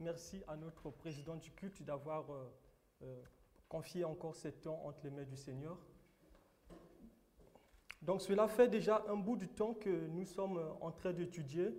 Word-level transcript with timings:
Merci 0.00 0.42
à 0.48 0.56
notre 0.56 0.88
président 0.88 1.36
du 1.36 1.50
culte 1.50 1.82
d'avoir 1.82 2.30
euh, 2.30 2.50
euh, 3.02 3.22
confié 3.68 4.02
encore 4.02 4.34
ce 4.34 4.48
temps 4.48 4.80
entre 4.86 5.00
les 5.04 5.10
mains 5.10 5.24
du 5.24 5.36
Seigneur. 5.36 5.76
Donc 8.00 8.22
cela 8.22 8.48
fait 8.48 8.68
déjà 8.68 9.04
un 9.08 9.16
bout 9.16 9.36
de 9.36 9.44
temps 9.44 9.74
que 9.74 10.06
nous 10.06 10.24
sommes 10.24 10.58
en 10.80 10.90
train 10.90 11.12
d'étudier 11.12 11.74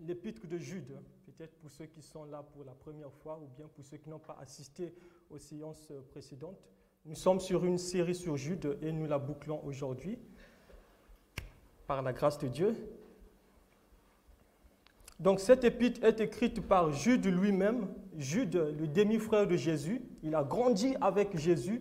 l'épître 0.00 0.46
de 0.46 0.56
Jude, 0.56 0.96
peut-être 1.26 1.56
pour 1.56 1.68
ceux 1.72 1.86
qui 1.86 2.00
sont 2.00 2.24
là 2.26 2.44
pour 2.44 2.62
la 2.62 2.74
première 2.74 3.12
fois 3.12 3.40
ou 3.42 3.48
bien 3.48 3.66
pour 3.66 3.84
ceux 3.84 3.96
qui 3.96 4.08
n'ont 4.08 4.20
pas 4.20 4.38
assisté 4.40 4.94
aux 5.28 5.38
séances 5.38 5.92
précédentes. 6.10 6.62
Nous 7.04 7.16
sommes 7.16 7.40
sur 7.40 7.64
une 7.64 7.78
série 7.78 8.14
sur 8.14 8.36
Jude 8.36 8.78
et 8.82 8.92
nous 8.92 9.06
la 9.06 9.18
bouclons 9.18 9.60
aujourd'hui 9.64 10.16
par 11.88 12.02
la 12.02 12.12
grâce 12.12 12.38
de 12.38 12.46
Dieu. 12.46 12.76
Donc 15.22 15.38
cette 15.38 15.62
épître 15.62 16.02
est 16.02 16.20
écrite 16.20 16.60
par 16.66 16.90
Jude 16.90 17.26
lui-même, 17.26 17.86
Jude, 18.18 18.74
le 18.76 18.88
demi-frère 18.88 19.46
de 19.46 19.56
Jésus. 19.56 20.02
Il 20.24 20.34
a 20.34 20.42
grandi 20.42 20.96
avec 21.00 21.38
Jésus. 21.38 21.80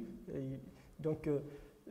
donc 0.99 1.25
euh, 1.25 1.39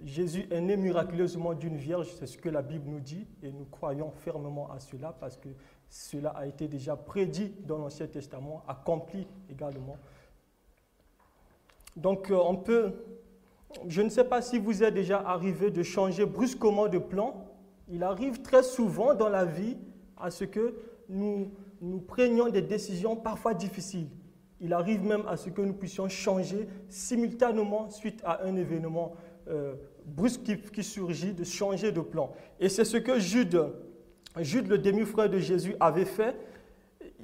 Jésus 0.04 0.46
est 0.52 0.60
né 0.60 0.76
miraculeusement 0.76 1.52
d'une 1.54 1.76
vierge, 1.76 2.06
c'est 2.18 2.26
ce 2.26 2.38
que 2.38 2.48
la 2.48 2.62
Bible 2.62 2.88
nous 2.88 3.00
dit, 3.00 3.26
et 3.42 3.50
nous 3.50 3.64
croyons 3.64 4.12
fermement 4.12 4.70
à 4.70 4.78
cela 4.78 5.12
parce 5.18 5.36
que 5.36 5.48
cela 5.88 6.30
a 6.30 6.46
été 6.46 6.68
déjà 6.68 6.94
prédit 6.94 7.52
dans 7.66 7.78
l'Ancien 7.78 8.06
Testament, 8.06 8.62
accompli 8.68 9.26
également. 9.50 9.96
Donc 11.96 12.30
euh, 12.30 12.36
on 12.36 12.54
peut, 12.54 12.92
je 13.88 14.02
ne 14.02 14.08
sais 14.08 14.24
pas 14.24 14.40
si 14.40 14.60
vous 14.60 14.84
êtes 14.84 14.94
déjà 14.94 15.18
arrivé 15.18 15.72
de 15.72 15.82
changer 15.82 16.24
brusquement 16.26 16.86
de 16.86 16.98
plan. 16.98 17.44
Il 17.88 18.04
arrive 18.04 18.40
très 18.40 18.62
souvent 18.62 19.14
dans 19.14 19.28
la 19.28 19.44
vie 19.44 19.76
à 20.16 20.30
ce 20.30 20.44
que 20.44 20.76
nous, 21.10 21.50
prenions 22.06 22.48
des 22.48 22.62
décisions 22.62 23.16
parfois 23.16 23.54
difficiles. 23.54 24.08
Il 24.60 24.72
arrive 24.72 25.02
même 25.02 25.24
à 25.26 25.36
ce 25.36 25.50
que 25.50 25.62
nous 25.62 25.72
puissions 25.72 26.08
changer 26.08 26.68
simultanément 26.88 27.88
suite 27.90 28.20
à 28.24 28.44
un 28.44 28.56
événement 28.56 29.14
euh, 29.48 29.74
brusque 30.04 30.42
qui, 30.72 30.82
surgit, 30.82 31.32
de 31.32 31.44
changer 31.44 31.92
de 31.92 32.00
plan. 32.00 32.32
Et 32.58 32.68
c'est 32.68 32.84
ce 32.84 32.98
que 32.98 33.18
Jude, 33.18 33.62
Jude 34.38 34.68
le 34.68 34.78
demi-frère 34.78 35.30
de 35.30 35.38
Jésus, 35.38 35.74
avait 35.80 36.04
fait. 36.04 36.36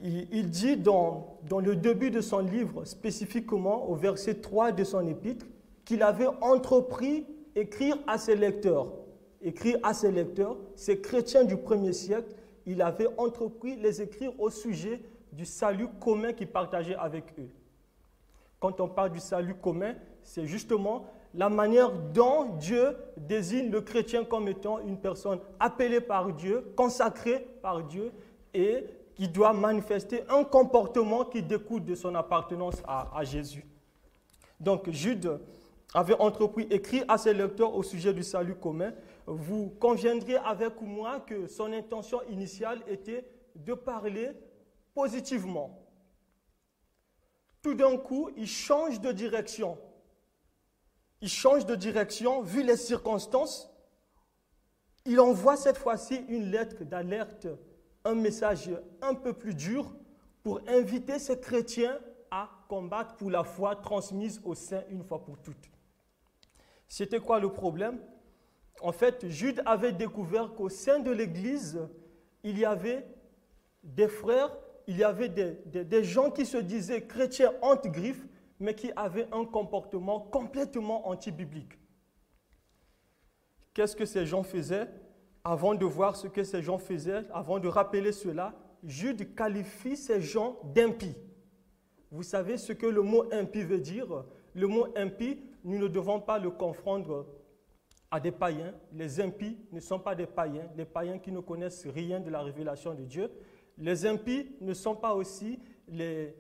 Il, 0.03 0.51
dit 0.51 0.77
dans, 0.77 1.39
dans 1.49 1.61
le 1.61 1.75
début 1.75 2.11
de 2.11 2.21
son 2.21 2.41
livre, 2.41 2.85
spécifiquement 2.85 3.89
au 3.89 3.95
verset 3.95 4.35
3 4.35 4.73
de 4.73 4.85
son 4.85 5.07
épître, 5.07 5.47
qu'il 5.85 6.03
avait 6.03 6.29
entrepris 6.41 7.25
écrire 7.55 7.97
à 8.07 8.19
ses 8.19 8.37
lecteurs. 8.37 8.93
Écrire 9.43 9.79
à 9.83 9.95
ses 9.95 10.13
lecteurs, 10.13 10.57
ces 10.75 11.01
chrétiens 11.01 11.45
du 11.45 11.57
premier 11.57 11.93
siècle, 11.93 12.35
il 12.67 12.83
avait 12.83 13.09
entrepris 13.17 13.77
les 13.77 14.03
écrire 14.03 14.33
au 14.39 14.51
sujet 14.51 15.01
du 15.33 15.45
salut 15.45 15.89
commun 16.01 16.33
qu'il 16.33 16.49
partageait 16.49 16.97
avec 16.97 17.25
eux. 17.39 17.49
Quand 18.59 18.81
on 18.81 18.89
parle 18.89 19.13
du 19.13 19.21
salut 19.21 19.55
commun, 19.55 19.95
c'est 20.23 20.47
justement 20.47 21.07
la 21.35 21.49
manière 21.49 21.93
dont 21.93 22.57
Dieu 22.59 22.97
désigne 23.17 23.71
le 23.71 23.83
chrétien 23.83 24.25
comme 24.25 24.49
étant 24.49 24.81
une 24.81 24.99
personne 24.99 25.39
appelée 25.61 26.01
par 26.01 26.33
Dieu, 26.33 26.73
consacrée 26.75 27.47
par 27.63 27.83
Dieu 27.83 28.11
et 28.55 28.87
qui 29.15 29.29
doit 29.29 29.53
manifester 29.53 30.23
un 30.29 30.45
comportement 30.45 31.25
qui 31.25 31.43
découle 31.43 31.85
de 31.85 31.95
son 31.95 32.15
appartenance 32.15 32.83
à, 32.87 33.23
Jésus. 33.25 33.65
Donc 34.59 34.91
Jude 34.91 35.39
avait 35.95 36.19
entrepris 36.19 36.67
écrit 36.71 37.03
à 37.09 37.19
ses 37.19 37.35
lecteurs 37.35 37.75
au 37.75 37.83
sujet 37.83 38.13
du 38.13 38.23
salut 38.23 38.55
commun, 38.55 38.93
vous 39.27 39.71
conviendrez 39.71 40.37
avec 40.37 40.81
moi 40.81 41.21
que 41.21 41.47
son 41.47 41.73
intention 41.73 42.23
initiale 42.29 42.83
était 42.87 43.29
de 43.57 43.75
parler 43.75 44.33
positivement. 44.95 45.83
Tout 47.63 47.75
d'un 47.75 47.97
coup, 47.97 48.31
il 48.37 48.47
change 48.47 49.01
de 49.01 49.11
direction. 49.11 49.79
Il 51.21 51.29
change 51.29 51.67
de 51.67 51.75
direction 51.75 52.43
vu 52.43 52.63
les 52.63 52.77
circonstances. 52.77 53.69
Il 55.05 55.19
envoie 55.19 55.57
cette 55.57 55.79
fois-ci 55.79 56.17
une 56.29 56.51
lettre 56.51 56.85
d'alerte, 56.85 57.49
un 58.05 58.15
message 58.15 58.71
un 59.03 59.15
peu 59.15 59.33
plus 59.33 59.55
dur 59.55 59.97
pour 60.43 60.61
inviter 60.69 61.19
ces 61.19 61.41
chrétiens 61.41 61.99
à 62.31 62.49
combattre 62.69 63.17
pour 63.17 63.31
la 63.31 63.43
foi 63.43 63.75
transmise 63.77 64.41
au 64.45 64.55
sein 64.55 64.83
une 64.91 65.03
fois 65.03 65.25
pour 65.25 65.39
toutes. 65.39 65.71
C'était 66.87 67.19
quoi 67.21 67.41
le 67.41 67.53
problème? 67.53 67.99
En 68.81 68.93
fait, 68.93 69.29
Jude 69.29 69.63
avait 69.65 69.93
découvert 69.93 70.55
qu'au 70.55 70.69
sein 70.69 70.99
de 70.99 71.11
l'Église, 71.11 71.81
il 72.43 72.59
y 72.59 72.65
avait 72.65 73.07
des 73.83 74.09
frères, 74.09 74.57
il 74.87 74.97
y 74.97 75.05
avait 75.05 75.29
des, 75.29 76.05
gens 76.05 76.31
qui 76.31 76.47
se 76.47 76.59
disaient 76.59 77.07
chrétiens 77.07 77.53
anti-griffes, 77.63 78.27
mais 78.61 78.75
qui 78.75 78.91
avaient 78.97 79.29
un 79.33 79.45
comportement 79.45 80.21
complètement 80.21 81.09
anti-biblique. 81.09 81.79
Qu'est-ce 83.75 83.97
que 83.97 84.07
ces 84.07 84.27
gens 84.27 84.43
faisaient 84.43 84.89
Avant 85.45 85.75
de 85.75 85.85
voir 85.85 86.17
ce 86.17 86.29
que 86.29 86.45
ces 86.45 86.63
gens 86.63 86.79
faisaient, 86.79 87.25
avant 87.33 87.59
de 87.59 87.69
rappeler 87.69 88.13
cela, 88.13 88.55
Jude 88.85 89.35
qualifie 89.35 89.97
ces 89.97 90.21
gens 90.21 90.59
d'impies. 90.75 91.17
Vous 92.11 92.23
savez 92.23 92.57
ce 92.57 92.73
que 92.73 92.87
le 92.87 93.03
mot 93.03 93.25
impie 93.33 93.63
veut 93.63 93.81
dire? 93.81 94.25
Le 94.55 94.69
mot 94.69 94.87
impie, 94.97 95.43
nous 95.65 95.79
ne 95.79 95.89
devons 95.89 96.21
pas 96.21 96.39
le 96.39 96.51
confondre 96.51 97.27
à 98.11 98.21
des 98.21 98.33
païens. 98.33 98.75
Les 98.93 99.21
impies 99.21 99.59
ne 99.73 99.81
sont 99.81 99.99
pas 99.99 100.15
des 100.15 100.27
païens, 100.27 100.69
les 100.77 100.85
païens 100.85 101.19
qui 101.19 101.33
ne 101.33 101.41
connaissent 101.41 101.87
rien 101.87 102.21
de 102.21 102.31
la 102.31 102.41
révélation 102.43 102.95
de 102.95 103.05
Dieu. 103.05 103.31
Les 103.79 104.07
impies 104.07 104.57
ne 104.61 104.75
sont 104.75 104.95
pas 104.95 105.15
aussi 105.15 105.59
les, 105.89 106.35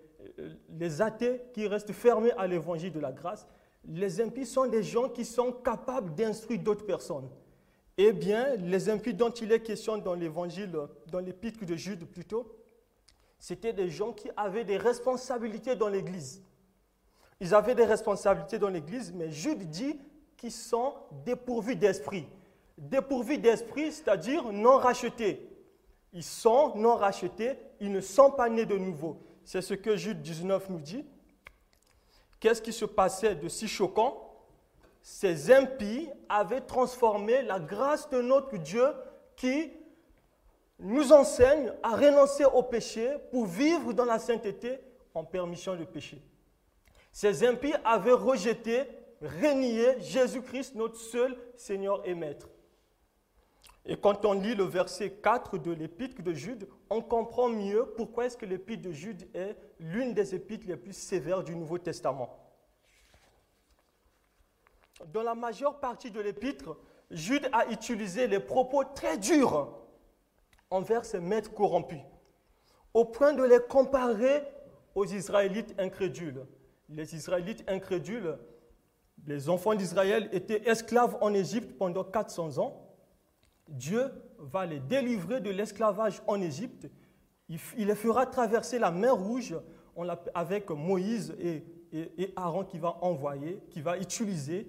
les 0.70 1.02
athées 1.02 1.42
qui 1.52 1.66
restent 1.66 1.92
fermés 1.92 2.32
à 2.32 2.46
l'évangile 2.46 2.92
de 2.92 3.00
la 3.00 3.12
grâce. 3.12 3.46
Les 3.88 4.20
impies 4.20 4.46
sont 4.46 4.66
des 4.66 4.82
gens 4.82 5.08
qui 5.08 5.24
sont 5.24 5.52
capables 5.52 6.14
d'instruire 6.14 6.60
d'autres 6.60 6.86
personnes. 6.86 7.28
Eh 7.98 8.12
bien, 8.12 8.56
les 8.56 8.90
impies 8.90 9.14
dont 9.14 9.30
il 9.30 9.52
est 9.52 9.60
question 9.60 9.96
dans 9.96 10.14
l'évangile, 10.14 10.70
dans 11.10 11.20
l'épître 11.20 11.64
de 11.64 11.76
Jude 11.76 12.04
plutôt, 12.04 12.52
c'était 13.38 13.72
des 13.72 13.88
gens 13.88 14.12
qui 14.12 14.28
avaient 14.36 14.64
des 14.64 14.76
responsabilités 14.76 15.76
dans 15.76 15.88
l'Église. 15.88 16.42
Ils 17.40 17.54
avaient 17.54 17.74
des 17.74 17.84
responsabilités 17.84 18.58
dans 18.58 18.68
l'Église, 18.68 19.12
mais 19.14 19.30
Jude 19.30 19.68
dit 19.68 19.98
qui 20.36 20.50
sont 20.50 20.94
dépourvus 21.24 21.76
d'esprit. 21.76 22.26
Dépourvus 22.78 23.38
d'esprit, 23.38 23.92
c'est-à-dire 23.92 24.52
non 24.52 24.76
rachetés. 24.76 25.48
Ils 26.12 26.22
sont 26.22 26.74
non 26.76 26.96
rachetés, 26.96 27.58
ils 27.80 27.90
ne 27.90 28.00
sont 28.00 28.30
pas 28.30 28.48
nés 28.48 28.66
de 28.66 28.76
nouveau. 28.76 29.22
C'est 29.44 29.62
ce 29.62 29.74
que 29.74 29.96
Jude 29.96 30.22
19 30.22 30.70
nous 30.70 30.80
dit. 30.80 31.04
Qu'est-ce 32.40 32.62
qui 32.62 32.72
se 32.72 32.84
passait 32.84 33.34
de 33.34 33.48
si 33.48 33.68
choquant? 33.68 34.22
Ces 35.02 35.52
impies 35.52 36.08
avaient 36.28 36.60
transformé 36.60 37.42
la 37.42 37.60
grâce 37.60 38.10
de 38.10 38.20
notre 38.20 38.56
Dieu 38.56 38.86
qui 39.36 39.72
nous 40.78 41.12
enseigne 41.12 41.72
à 41.82 41.96
renoncer 41.96 42.44
au 42.44 42.62
péché 42.62 43.16
pour 43.30 43.46
vivre 43.46 43.92
dans 43.92 44.04
la 44.04 44.18
sainteté 44.18 44.80
en 45.14 45.24
permission 45.24 45.76
de 45.76 45.84
péché. 45.84 46.20
Ces 47.12 47.44
impies 47.44 47.74
avaient 47.84 48.12
rejeté 48.12 48.84
renier 49.22 50.00
Jésus-Christ, 50.00 50.74
notre 50.74 50.96
seul 50.96 51.36
Seigneur 51.56 52.06
et 52.06 52.14
Maître. 52.14 52.48
Et 53.88 53.96
quand 53.96 54.24
on 54.24 54.32
lit 54.32 54.54
le 54.54 54.64
verset 54.64 55.10
4 55.10 55.58
de 55.58 55.70
l'épître 55.70 56.20
de 56.20 56.32
Jude, 56.32 56.68
on 56.90 57.00
comprend 57.00 57.48
mieux 57.48 57.86
pourquoi 57.96 58.26
est-ce 58.26 58.36
que 58.36 58.46
l'épître 58.46 58.82
de 58.82 58.92
Jude 58.92 59.28
est 59.32 59.56
l'une 59.78 60.12
des 60.12 60.34
épîtres 60.34 60.66
les 60.66 60.76
plus 60.76 60.92
sévères 60.92 61.44
du 61.44 61.54
Nouveau 61.54 61.78
Testament. 61.78 62.36
Dans 65.12 65.22
la 65.22 65.34
majeure 65.34 65.78
partie 65.78 66.10
de 66.10 66.20
l'épître, 66.20 66.76
Jude 67.10 67.48
a 67.52 67.66
utilisé 67.70 68.26
les 68.26 68.40
propos 68.40 68.82
très 68.82 69.18
durs 69.18 69.72
envers 70.70 71.04
ses 71.04 71.20
maîtres 71.20 71.52
corrompus, 71.52 72.00
au 72.92 73.04
point 73.04 73.34
de 73.34 73.44
les 73.44 73.60
comparer 73.60 74.42
aux 74.96 75.04
Israélites 75.04 75.74
incrédules. 75.78 76.44
Les 76.88 77.14
Israélites 77.14 77.62
incrédules 77.68 78.36
les 79.24 79.48
enfants 79.48 79.74
d'Israël 79.74 80.28
étaient 80.32 80.68
esclaves 80.68 81.16
en 81.20 81.32
Égypte 81.34 81.76
pendant 81.78 82.04
400 82.04 82.58
ans. 82.58 82.86
Dieu 83.68 84.12
va 84.38 84.66
les 84.66 84.80
délivrer 84.80 85.40
de 85.40 85.50
l'esclavage 85.50 86.22
en 86.26 86.40
Égypte. 86.40 86.88
Il 87.48 87.86
les 87.86 87.94
fera 87.94 88.26
traverser 88.26 88.78
la 88.78 88.90
mer 88.90 89.16
Rouge 89.16 89.56
avec 90.34 90.70
Moïse 90.70 91.34
et, 91.40 91.64
et, 91.92 92.32
Aaron 92.36 92.64
qui 92.64 92.78
va 92.78 92.98
envoyer, 93.00 93.62
qui 93.70 93.80
va 93.80 93.98
utiliser. 93.98 94.68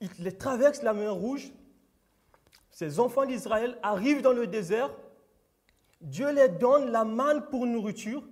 Il 0.00 0.10
les 0.18 0.36
traverse 0.36 0.82
la 0.82 0.92
mer 0.92 1.14
Rouge. 1.14 1.52
Ces 2.70 3.00
enfants 3.00 3.24
d'Israël 3.24 3.78
arrivent 3.82 4.22
dans 4.22 4.32
le 4.32 4.46
désert. 4.46 4.90
Dieu 6.00 6.30
les 6.32 6.48
donne 6.48 6.90
la 6.90 7.04
manne 7.04 7.46
pour 7.46 7.66
nourriture. 7.66 8.22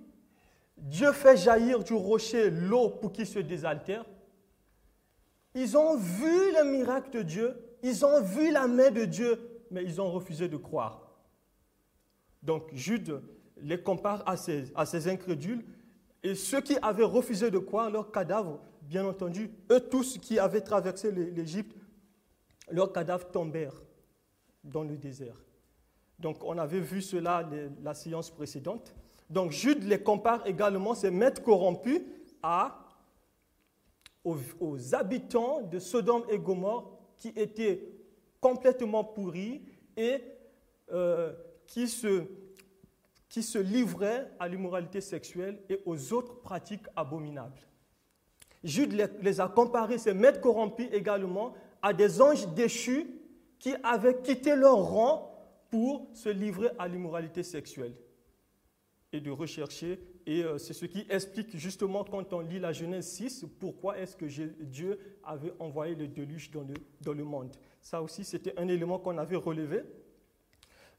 Dieu 0.77 1.11
fait 1.11 1.37
jaillir 1.37 1.83
du 1.83 1.93
rocher 1.93 2.49
l'eau 2.49 2.89
pour 2.89 3.11
qu'ils 3.11 3.27
se 3.27 3.39
désaltèrent. 3.39 4.05
Ils 5.55 5.77
ont 5.77 5.97
vu 5.97 6.51
le 6.51 6.63
miracle 6.71 7.11
de 7.11 7.21
Dieu, 7.21 7.55
ils 7.83 8.05
ont 8.05 8.21
vu 8.21 8.51
la 8.51 8.67
main 8.67 8.91
de 8.91 9.05
Dieu, 9.05 9.39
mais 9.69 9.83
ils 9.83 10.01
ont 10.01 10.11
refusé 10.11 10.47
de 10.47 10.57
croire. 10.57 11.01
Donc 12.41 12.69
Jude 12.73 13.21
les 13.57 13.81
compare 13.81 14.23
à 14.27 14.35
ces, 14.35 15.07
incrédules, 15.07 15.63
et 16.23 16.35
ceux 16.35 16.61
qui 16.61 16.77
avaient 16.81 17.03
refusé 17.03 17.51
de 17.51 17.59
croire, 17.59 17.89
leurs 17.89 18.11
cadavres, 18.11 18.59
bien 18.81 19.05
entendu, 19.05 19.51
eux 19.71 19.79
tous 19.79 20.17
qui 20.17 20.39
avaient 20.39 20.61
traversé 20.61 21.11
l'Égypte, 21.11 21.75
leurs 22.69 22.91
cadavres 22.91 23.29
tombèrent 23.29 23.81
dans 24.63 24.83
le 24.83 24.97
désert. 24.97 25.35
Donc 26.19 26.43
on 26.43 26.57
avait 26.57 26.79
vu 26.79 27.01
cela 27.01 27.47
la 27.81 27.93
séance 27.93 28.29
précédente. 28.29 28.95
Donc 29.29 29.51
Jude 29.51 29.83
les 29.83 30.01
compare 30.01 30.45
également, 30.45 30.93
ces 30.93 31.11
maîtres 31.11 31.43
corrompus, 31.43 32.01
à, 32.41 32.82
aux, 34.23 34.95
habitants 34.95 35.61
de 35.61 35.79
Sodome 35.79 36.23
et 36.29 36.39
Gomorre 36.39 36.91
qui 37.17 37.29
étaient 37.35 37.87
complètement 38.39 39.03
pourris 39.03 39.61
et 39.97 40.21
euh, 40.91 41.33
qui, 41.67 41.87
se, 41.87 42.23
qui 43.29 43.43
se 43.43 43.57
livraient 43.57 44.31
à 44.39 44.47
l'immoralité 44.47 45.01
sexuelle 45.01 45.59
et 45.69 45.81
aux 45.85 46.13
autres 46.13 46.41
pratiques 46.41 46.85
abominables. 46.95 47.59
Jude 48.63 48.93
les, 48.93 49.07
les 49.21 49.41
a 49.41 49.47
comparés, 49.47 49.97
ces 49.97 50.13
maîtres 50.13 50.41
corrompus 50.41 50.87
également, 50.91 51.53
à 51.81 51.93
des 51.93 52.21
anges 52.21 52.47
déchus 52.53 53.07
qui 53.59 53.73
avaient 53.83 54.21
quitté 54.21 54.55
leur 54.55 54.77
rang 54.77 55.29
pour 55.69 56.07
se 56.13 56.29
livrer 56.29 56.69
à 56.79 56.87
l'immoralité 56.87 57.43
sexuelle 57.43 57.95
et 59.13 59.21
de 59.21 59.31
rechercher. 59.31 59.99
Et 60.25 60.43
euh, 60.43 60.57
c'est 60.57 60.73
ce 60.73 60.85
qui 60.85 61.05
explique 61.09 61.55
justement 61.55 62.03
quand 62.03 62.33
on 62.33 62.39
lit 62.39 62.59
la 62.59 62.73
Genèse 62.73 63.07
6, 63.07 63.45
pourquoi 63.59 63.97
est-ce 63.99 64.17
que 64.17 64.25
Dieu 64.63 64.99
avait 65.23 65.53
envoyé 65.59 65.95
le 65.95 66.07
déluge 66.07 66.51
dans 66.51 66.63
le, 66.63 66.73
dans 67.01 67.13
le 67.13 67.23
monde. 67.23 67.55
Ça 67.81 68.01
aussi, 68.01 68.23
c'était 68.23 68.57
un 68.59 68.67
élément 68.67 68.99
qu'on 68.99 69.17
avait 69.17 69.35
relevé. 69.35 69.83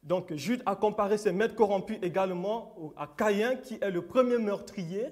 Donc 0.03 0.35
Jude 0.35 0.63
a 0.67 0.77
comparé 0.77 1.17
ses 1.19 1.33
maîtres 1.33 1.55
corrompus 1.55 1.99
également 2.03 2.93
à 2.97 3.07
Caïn, 3.07 3.57
qui 3.57 3.79
est 3.81 3.91
le 3.91 4.03
premier 4.03 4.39
meurtrier 4.39 5.07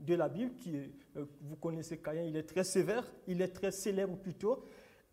de 0.00 0.14
la 0.14 0.28
Bible. 0.28 0.54
Qui 0.56 0.76
euh, 1.16 1.24
vous 1.40 1.56
connaissez 1.56 1.98
Caïn, 1.98 2.24
il 2.24 2.36
est 2.36 2.42
très 2.42 2.64
sévère, 2.64 3.04
il 3.28 3.40
est 3.40 3.48
très 3.48 3.70
célèbre 3.70 4.16
plutôt 4.16 4.64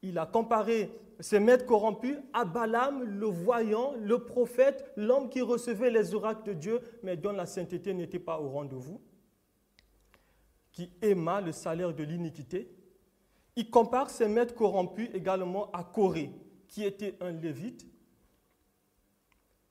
il 0.01 0.17
a 0.17 0.25
comparé 0.25 0.91
ses 1.19 1.39
maîtres 1.39 1.65
corrompus 1.65 2.17
à 2.33 2.45
Balaam, 2.45 3.03
le 3.03 3.27
voyant, 3.27 3.93
le 3.99 4.19
prophète, 4.19 4.91
l'homme 4.97 5.29
qui 5.29 5.41
recevait 5.41 5.91
les 5.91 6.15
oracles 6.15 6.47
de 6.47 6.53
Dieu, 6.53 6.79
mais 7.03 7.15
dont 7.15 7.31
la 7.31 7.45
sainteté 7.45 7.93
n'était 7.93 8.19
pas 8.19 8.39
au 8.39 8.49
rendez-vous, 8.49 8.99
qui 10.71 10.91
aima 11.01 11.41
le 11.41 11.51
salaire 11.51 11.93
de 11.93 12.03
l'iniquité. 12.03 12.73
Il 13.55 13.69
compare 13.69 14.09
ses 14.09 14.27
maîtres 14.27 14.55
corrompus 14.55 15.09
également 15.13 15.69
à 15.71 15.83
Corée, 15.83 16.31
qui 16.67 16.83
était 16.83 17.15
un 17.21 17.31
lévite. 17.31 17.85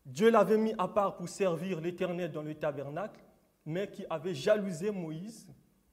Dieu 0.07 0.31
l'avait 0.31 0.59
mis 0.59 0.75
à 0.79 0.87
part 0.87 1.17
pour 1.17 1.29
servir 1.29 1.81
l'Éternel 1.81 2.31
dans 2.31 2.43
le 2.43 2.55
tabernacle, 2.55 3.21
mais 3.67 3.91
qui 3.91 4.05
avait 4.09 4.35
jalousé 4.35 4.91
Moïse, 4.91 5.49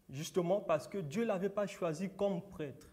justement 0.09 0.61
parce 0.61 0.87
que 0.87 0.99
Dieu 0.99 1.23
ne 1.23 1.27
l'avait 1.27 1.49
pas 1.49 1.65
choisi 1.65 2.09
comme 2.09 2.41
prêtre. 2.41 2.87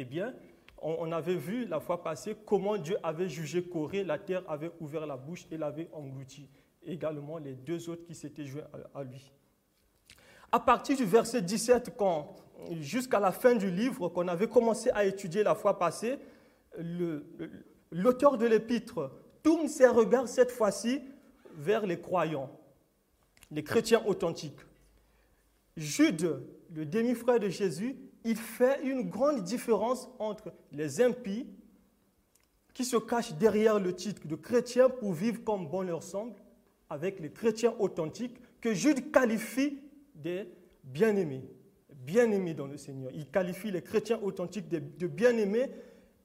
Eh 0.00 0.04
bien, 0.04 0.32
on, 0.80 1.10
avait 1.10 1.34
vu 1.34 1.66
la 1.66 1.80
fois 1.80 2.04
passée 2.04 2.36
comment 2.46 2.78
Dieu 2.78 2.96
avait 3.02 3.28
jugé 3.28 3.64
Corée, 3.64 4.04
la 4.04 4.16
terre 4.16 4.44
avait 4.48 4.70
ouvert 4.78 5.06
la 5.06 5.16
bouche 5.16 5.44
et 5.50 5.56
l'avait 5.56 5.88
englouti. 5.92 6.48
Également 6.84 7.38
les 7.38 7.54
deux 7.54 7.90
autres 7.90 8.04
qui 8.04 8.14
s'étaient 8.14 8.44
joués 8.44 8.62
à, 8.94 9.02
lui. 9.02 9.32
À 10.52 10.60
partir 10.60 10.96
du 10.96 11.04
verset 11.04 11.42
17, 11.42 11.90
jusqu'à 12.78 13.18
la 13.18 13.32
fin 13.32 13.56
du 13.56 13.72
livre 13.72 14.08
qu'on 14.08 14.28
avait 14.28 14.46
commencé 14.46 14.88
à 14.90 15.04
étudier 15.04 15.42
la 15.42 15.56
fois 15.56 15.80
passée, 15.80 16.20
l'auteur 17.90 18.38
de 18.38 18.46
l'épître 18.46 19.10
tourne 19.42 19.66
ses 19.66 19.88
regards 19.88 20.28
cette 20.28 20.52
fois-ci 20.52 21.02
vers 21.56 21.84
les 21.84 22.00
croyants, 22.00 22.56
les 23.50 23.64
chrétiens 23.64 24.04
authentiques. 24.06 24.60
Jude, 25.76 26.40
le 26.72 26.86
demi-frère 26.86 27.40
de 27.40 27.48
Jésus, 27.48 27.96
il 28.28 28.36
fait 28.36 28.82
une 28.82 29.08
grande 29.08 29.42
différence 29.42 30.10
entre 30.18 30.52
les 30.70 31.00
impies 31.00 31.46
qui 32.74 32.84
se 32.84 32.98
cachent 32.98 33.32
derrière 33.32 33.80
le 33.80 33.94
titre 33.94 34.28
de 34.28 34.36
chrétiens 34.36 34.90
pour 34.90 35.14
vivre 35.14 35.42
comme 35.44 35.66
bon 35.66 35.80
leur 35.80 36.02
semble, 36.02 36.34
avec 36.90 37.20
les 37.20 37.30
chrétiens 37.30 37.74
authentiques 37.78 38.36
que 38.60 38.74
Jude 38.74 39.10
qualifie 39.10 39.78
des 40.14 40.46
bien-aimés, 40.84 41.42
bien-aimés 41.90 42.52
dans 42.52 42.66
le 42.66 42.76
Seigneur. 42.76 43.10
Il 43.14 43.30
qualifie 43.30 43.70
les 43.70 43.80
chrétiens 43.80 44.20
authentiques 44.22 44.68
de, 44.68 45.06
bien-aimés 45.06 45.70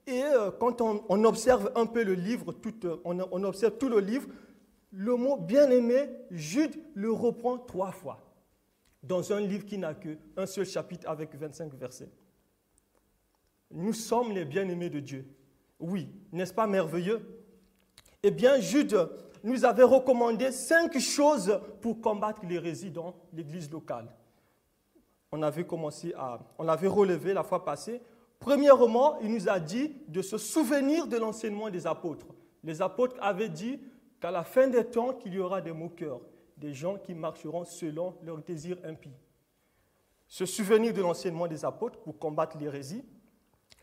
et 0.06 0.24
euh, 0.24 0.50
quand 0.50 0.82
on, 0.82 1.24
observe 1.24 1.72
un 1.74 1.86
peu 1.86 2.04
le 2.04 2.12
livre, 2.12 2.54
euh, 2.84 2.96
on 3.04 3.44
observe 3.44 3.78
tout 3.78 3.88
le 3.88 4.00
livre, 4.00 4.28
le 4.92 5.16
mot 5.16 5.38
bien-aimé, 5.38 6.10
Jude 6.30 6.78
le 6.92 7.10
reprend 7.10 7.56
trois 7.56 7.92
fois 7.92 8.23
dans 9.06 9.32
un 9.32 9.40
livre 9.40 9.64
qui 9.64 9.78
n'a 9.78 9.94
qu'un 9.94 10.46
seul 10.46 10.66
chapitre 10.66 11.08
avec 11.08 11.34
25 11.34 11.74
versets. 11.74 12.10
Nous 13.70 13.92
sommes 13.92 14.32
les 14.32 14.44
bien-aimés 14.44 14.90
de 14.90 15.00
Dieu. 15.00 15.26
Oui, 15.78 16.08
n'est-ce 16.32 16.54
pas 16.54 16.66
merveilleux? 16.66 17.20
Eh 18.22 18.30
bien, 18.30 18.58
Jude 18.60 19.08
nous 19.42 19.64
avait 19.64 19.82
recommandé 19.82 20.50
cinq 20.52 20.98
choses 20.98 21.60
pour 21.82 22.00
combattre 22.00 22.42
l'hérésie 22.46 22.90
dans 22.90 23.14
l'église 23.32 23.70
locale. 23.70 24.10
On 25.30 25.42
avait 25.42 25.66
commencé 25.66 26.14
à, 26.16 26.38
on 26.58 26.62
l'avait 26.62 26.88
relevé 26.88 27.34
la 27.34 27.42
fois 27.42 27.64
passée. 27.64 28.00
Premièrement, 28.38 29.18
il 29.20 29.32
nous 29.32 29.48
a 29.48 29.58
dit 29.60 29.92
de 30.08 30.22
se 30.22 30.38
souvenir 30.38 31.06
de 31.06 31.18
l'enseignement 31.18 31.68
des 31.68 31.86
apôtres. 31.86 32.28
Les 32.62 32.80
apôtres 32.80 33.16
avaient 33.20 33.48
dit 33.48 33.80
qu'à 34.20 34.30
la 34.30 34.44
fin 34.44 34.68
des 34.68 34.84
temps, 34.84 35.12
qu'il 35.12 35.34
y 35.34 35.38
aura 35.38 35.60
des 35.60 35.72
moqueurs, 35.72 36.20
des 36.56 36.72
gens 36.72 36.96
qui 36.96 37.14
marcheront 37.14 37.64
selon 37.64 38.16
leurs 38.22 38.38
désirs 38.38 38.78
impies. 38.84 39.16
Se 40.26 40.46
souvenir 40.46 40.92
de 40.92 41.02
l'enseignement 41.02 41.46
des 41.46 41.64
apôtres 41.64 41.98
pour 42.00 42.18
combattre 42.18 42.56
l'hérésie. 42.58 43.04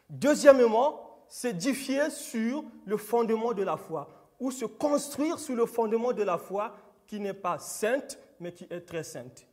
Deuxièmement, 0.10 1.24
s'édifier 1.28 2.10
sur 2.10 2.64
le 2.86 2.98
fondement 2.98 3.54
de 3.54 3.64
la 3.64 3.78
foi, 3.78 4.10
ou 4.40 4.52
se 4.52 4.66
construire 4.66 5.40
sur 5.40 5.56
le 5.56 5.66
fondement 5.66 6.12
de 6.12 6.24
la 6.24 6.38
foi 6.38 6.76
qui 7.08 7.20
n'est 7.20 7.34
pas 7.34 7.60
sainte, 7.60 8.20
mais 8.40 8.52
qui 8.52 8.66
est 8.70 8.82
très 8.82 9.04
sainte. 9.04 9.46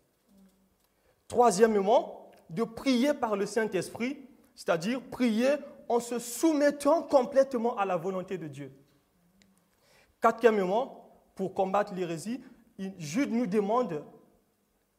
Troisièmement, 1.28 2.30
de 2.48 2.64
prier 2.64 3.12
par 3.12 3.37
le 3.37 3.46
Saint-Esprit, 3.46 4.18
c'est-à-dire 4.54 5.00
prier 5.10 5.56
en 5.88 6.00
se 6.00 6.18
soumettant 6.18 7.02
complètement 7.02 7.76
à 7.76 7.84
la 7.84 7.96
volonté 7.96 8.38
de 8.38 8.48
Dieu. 8.48 8.72
Quatrièmement, 10.20 11.08
pour 11.34 11.54
combattre 11.54 11.94
l'hérésie, 11.94 12.40
Jude 12.99 13.32
nous 13.32 13.47
demande, 13.47 14.04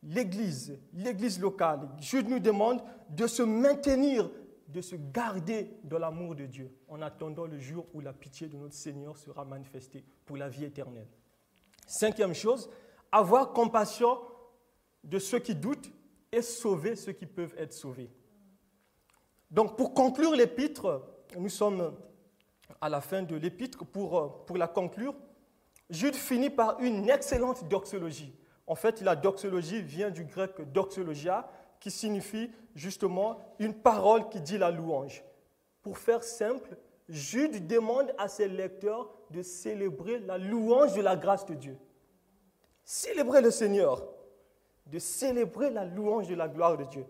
l'Église, 0.03 0.77
l'Église 0.93 1.39
locale, 1.39 1.89
Jude 1.99 2.27
nous 2.27 2.39
demande 2.39 2.81
de 3.09 3.25
se 3.25 3.41
maintenir, 3.41 4.29
de 4.67 4.81
se 4.81 4.95
garder 4.95 5.71
dans 5.83 5.97
l'amour 5.97 6.35
de 6.35 6.45
Dieu 6.45 6.71
en 6.87 7.01
attendant 7.01 7.45
le 7.45 7.57
jour 7.57 7.87
où 7.93 8.01
la 8.01 8.13
pitié 8.13 8.47
de 8.47 8.57
notre 8.57 8.75
Seigneur 8.75 9.17
sera 9.17 9.45
manifestée 9.45 10.03
pour 10.25 10.37
la 10.37 10.49
vie 10.49 10.65
éternelle. 10.65 11.07
Cinquième 11.87 12.35
chose, 12.35 12.69
avoir 13.11 13.53
compassion 13.53 14.19
de 15.03 15.17
ceux 15.17 15.39
qui 15.39 15.55
doutent 15.55 15.91
et 16.31 16.41
sauver 16.41 16.95
ceux 16.95 17.13
qui 17.13 17.25
peuvent 17.25 17.55
être 17.57 17.73
sauvés. 17.73 18.11
Donc 19.49 19.77
pour 19.77 19.93
conclure 19.93 20.35
l'épître, 20.35 21.01
nous 21.37 21.49
sommes 21.49 21.95
à 22.81 22.89
la 22.89 23.01
fin 23.01 23.23
de 23.23 23.35
l'épître, 23.35 23.85
pour, 23.85 24.45
pour 24.45 24.57
la 24.57 24.67
conclure, 24.67 25.15
Jude 25.89 26.15
finit 26.15 26.49
par 26.49 26.79
une 26.79 27.09
excellente 27.09 27.67
doxologie. 27.67 28.35
En 28.67 28.75
fait, 28.75 29.01
la 29.01 29.15
doxologie 29.15 29.81
vient 29.81 30.11
du 30.11 30.25
grec 30.25 30.51
doxologia, 30.71 31.49
qui 31.79 31.89
signifie 31.91 32.51
justement 32.75 33.39
une 33.57 33.73
parole 33.73 34.29
qui 34.29 34.41
dit 34.41 34.57
la 34.57 34.69
louange. 34.69 35.23
Pour 35.81 35.97
faire 35.97 36.23
simple, 36.23 36.77
Jude 37.07 37.65
demande 37.67 38.13
à 38.17 38.27
ses 38.27 38.47
lecteurs 38.47 39.09
de 39.31 39.41
célébrer 39.41 40.19
la 40.19 40.37
louange 40.37 40.93
de 40.93 41.01
la 41.01 41.15
grâce 41.15 41.45
de 41.45 41.55
Dieu. 41.55 41.77
Célébrer 42.83 43.41
le 43.41 43.51
Seigneur, 43.51 44.07
de 44.85 44.99
célébrer 44.99 45.69
la 45.69 45.85
louange 45.85 46.27
de 46.27 46.35
la 46.35 46.47
gloire 46.47 46.77
de 46.77 46.83
Dieu. 46.83 47.05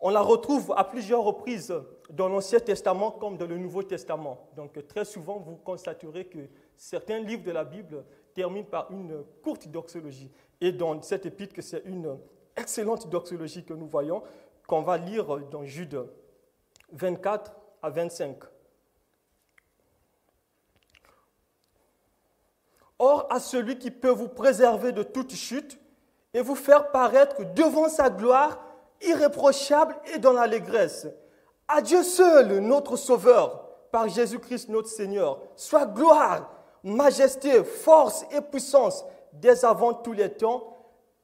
On 0.00 0.10
la 0.10 0.20
retrouve 0.20 0.72
à 0.76 0.84
plusieurs 0.84 1.22
reprises 1.22 1.74
dans 2.10 2.28
l'Ancien 2.28 2.60
Testament 2.60 3.10
comme 3.10 3.36
dans 3.36 3.46
le 3.46 3.58
Nouveau 3.58 3.82
Testament. 3.82 4.48
Donc 4.54 4.86
très 4.86 5.04
souvent, 5.04 5.38
vous 5.38 5.56
constaterez 5.56 6.26
que 6.26 6.38
certains 6.76 7.18
livres 7.18 7.42
de 7.42 7.50
la 7.50 7.64
Bible 7.64 8.04
terminent 8.32 8.66
par 8.66 8.92
une 8.92 9.24
courte 9.42 9.66
doxologie. 9.66 10.30
Et 10.60 10.70
dans 10.70 11.02
cette 11.02 11.26
épître, 11.26 11.56
c'est 11.60 11.82
une 11.84 12.16
excellente 12.56 13.08
doxologie 13.08 13.64
que 13.64 13.74
nous 13.74 13.86
voyons, 13.86 14.22
qu'on 14.68 14.82
va 14.82 14.98
lire 14.98 15.38
dans 15.50 15.64
Jude 15.64 16.00
24 16.92 17.52
à 17.82 17.90
25. 17.90 18.36
Or, 23.00 23.26
à 23.30 23.40
celui 23.40 23.78
qui 23.78 23.90
peut 23.90 24.10
vous 24.10 24.28
préserver 24.28 24.92
de 24.92 25.02
toute 25.02 25.32
chute 25.32 25.78
et 26.34 26.40
vous 26.40 26.56
faire 26.56 26.90
paraître 26.90 27.44
devant 27.54 27.88
sa 27.88 28.10
gloire 28.10 28.58
irréprochable 29.02 29.96
et 30.14 30.18
dans 30.18 30.32
l'allégresse. 30.32 31.06
À 31.66 31.80
Dieu 31.82 32.02
seul, 32.02 32.58
notre 32.60 32.96
Sauveur, 32.96 33.68
par 33.90 34.08
Jésus-Christ 34.08 34.68
notre 34.68 34.88
Seigneur, 34.88 35.40
soit 35.56 35.86
gloire, 35.86 36.50
majesté, 36.82 37.64
force 37.64 38.24
et 38.32 38.40
puissance 38.40 39.04
dès 39.32 39.64
avant 39.64 39.94
tous 39.94 40.12
les 40.12 40.30
temps, 40.30 40.74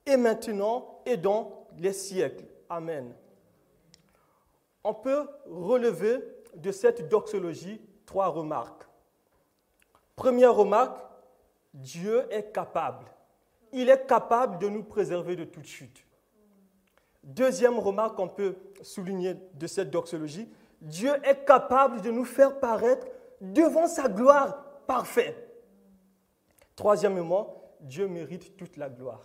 et 0.07 0.17
maintenant, 0.17 1.01
et 1.07 1.17
dans 1.17 1.67
les 1.79 1.93
siècles. 1.93 2.45
Amen. 2.69 3.15
On 4.83 4.93
peut 4.93 5.27
relever 5.51 6.19
de 6.55 6.71
cette 6.71 7.09
doxologie 7.09 7.81
trois 8.05 8.29
remarques. 8.29 8.87
Première 10.15 10.55
remarque, 10.55 11.01
Dieu 11.73 12.25
est 12.31 12.53
capable. 12.53 13.07
Il 13.73 13.89
est 13.89 14.07
capable 14.07 14.59
de 14.59 14.69
nous 14.69 14.85
préserver 14.85 15.37
de 15.37 15.45
toute 15.45 15.67
chute. 15.67 16.04
Deuxième 17.25 17.79
remarque 17.79 18.17
qu'on 18.17 18.29
peut 18.29 18.57
souligner 18.83 19.35
de 19.55 19.67
cette 19.67 19.91
doxologie, 19.91 20.49
Dieu 20.83 21.13
est 21.25 21.47
capable 21.47 22.03
de 22.03 22.11
nous 22.11 22.27
faire 22.27 22.61
paraître 22.61 23.07
devant 23.41 23.87
sa 23.87 24.09
gloire 24.09 24.63
parfaite. 24.87 25.51
Troisièmement, 26.77 27.63
Dieu 27.81 28.09
mérite 28.09 28.57
toute 28.57 28.77
la 28.77 28.91
gloire. 28.91 29.23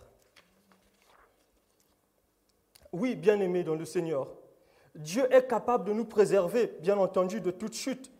Oui, 2.92 3.14
bien-aimé 3.14 3.62
dans 3.64 3.74
le 3.74 3.84
Seigneur, 3.84 4.28
Dieu 4.94 5.32
est 5.32 5.46
capable 5.46 5.84
de 5.84 5.92
nous 5.92 6.06
préserver, 6.06 6.78
bien 6.80 6.96
entendu, 6.96 7.40
de 7.40 7.50
toute 7.50 7.74
chute. 7.74 8.10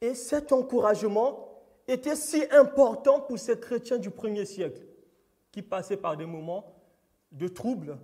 Et 0.00 0.14
cet 0.14 0.52
encouragement 0.52 1.62
était 1.88 2.16
si 2.16 2.44
important 2.52 3.20
pour 3.20 3.38
ces 3.38 3.58
chrétiens 3.58 3.98
du 3.98 4.10
premier 4.10 4.44
siècle, 4.44 4.86
qui 5.50 5.62
passaient 5.62 5.96
par 5.96 6.16
des 6.16 6.26
moments 6.26 6.72
de 7.32 7.48
troubles, 7.48 7.98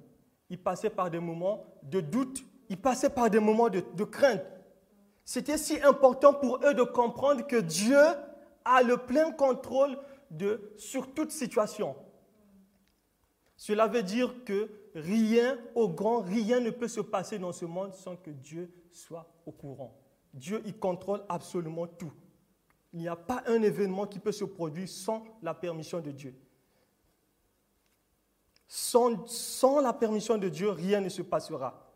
ils 0.51 0.63
passaient 0.63 0.91
par 0.91 1.11
des 1.11 1.21
moments 1.21 1.65
de 1.83 2.01
doute, 2.01 2.45
ils 2.69 2.81
passaient 2.81 3.11
par 3.11 3.31
des 3.31 3.41
moments 3.41 3.69
de, 3.69 3.83
de 3.95 4.05
crainte. 4.05 4.43
C'était 5.25 5.59
si 5.59 5.81
important 5.81 6.35
pour 6.35 6.61
eux 6.65 6.75
de 6.75 6.83
comprendre 6.83 7.47
que 7.47 7.57
Dieu 7.57 7.99
a 8.65 8.83
le 8.83 8.99
plein 8.99 9.33
contrôle 9.33 9.99
de, 10.31 10.73
sur 10.77 11.13
toute 11.15 11.31
situation. 11.31 11.97
Cela 13.57 13.87
veut 13.87 14.03
dire 14.03 14.45
que 14.45 14.69
rien 14.95 15.59
au 15.75 15.89
grand, 15.89 16.21
rien 16.21 16.61
ne 16.61 16.71
peut 16.71 16.89
se 16.89 17.01
passer 17.01 17.39
dans 17.39 17.53
ce 17.53 17.65
monde 17.65 17.95
sans 17.95 18.17
que 18.17 18.31
Dieu 18.31 18.73
soit 18.91 19.27
au 19.47 19.53
courant. 19.53 19.97
Dieu, 20.33 20.63
il 20.67 20.77
contrôle 20.79 21.23
absolument 21.29 21.87
tout. 21.87 22.13
Il 22.93 23.01
n'y 23.01 23.09
a 23.09 23.17
pas 23.17 23.43
un 23.47 23.63
événement 23.63 24.07
qui 24.07 24.19
peut 24.19 24.33
se 24.33 24.45
produire 24.45 24.89
sans 24.89 25.25
la 25.43 25.55
permission 25.55 26.01
de 26.01 26.11
Dieu. 26.11 26.35
Sans, 28.76 29.81
la 29.81 29.93
permission 29.93 30.37
de 30.37 30.49
Dieu, 30.49 30.69
rien 30.69 31.00
ne 31.00 31.09
se 31.09 31.23
passera. 31.23 31.87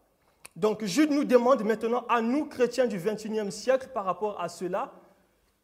Donc 0.54 0.84
Jude 0.84 1.10
nous 1.10 1.24
demande 1.24 1.64
maintenant 1.64 2.04
à 2.08 2.22
nous, 2.22 2.44
chrétiens 2.46 2.86
du 2.86 2.98
XXIe 2.98 3.50
siècle, 3.50 3.88
par 3.92 4.04
rapport 4.04 4.40
à 4.40 4.48
cela, 4.48 4.92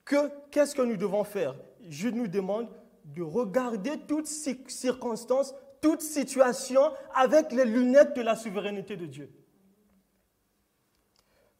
que 0.04 0.28
qu'est-ce 0.50 0.74
que 0.74 0.82
nous 0.82 0.96
devons 0.96 1.22
faire? 1.22 1.54
Jude 1.88 2.16
nous 2.16 2.26
demande 2.26 2.66
de 3.04 3.22
regarder 3.22 3.96
toutes 4.08 4.26
circonstances 4.26 5.54
toute 5.80 6.00
situation 6.00 6.80
avec 7.14 7.52
les 7.52 7.64
lunettes 7.64 8.16
de 8.16 8.22
la 8.22 8.34
souveraineté 8.34 8.96
de 8.96 9.06
Dieu. 9.06 9.30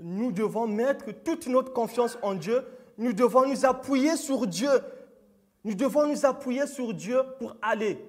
Nous 0.01 0.33
devons 0.33 0.67
mettre 0.67 1.13
toute 1.13 1.47
notre 1.47 1.73
confiance 1.73 2.19
en 2.23 2.35
Dieu. 2.35 2.65
Nous 2.99 3.13
devons 3.13 3.47
nous 3.47 3.65
appuyer 3.65 4.17
sur 4.17 4.49
Dieu. 4.49 4.71
Nous 5.63 5.75
devons 5.75 6.09
nous 6.09 6.27
appuyer 6.27 6.67
sur 6.67 6.93
Dieu 6.93 7.21
pour 7.39 7.57
aller 7.63 8.05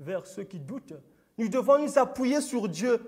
vers 0.00 0.26
ceux 0.26 0.44
qui 0.44 0.58
doutent. 0.58 0.94
Nous 1.38 1.48
devons 1.48 1.78
nous 1.78 1.98
appuyer 1.98 2.40
sur 2.40 2.68
Dieu 2.68 3.00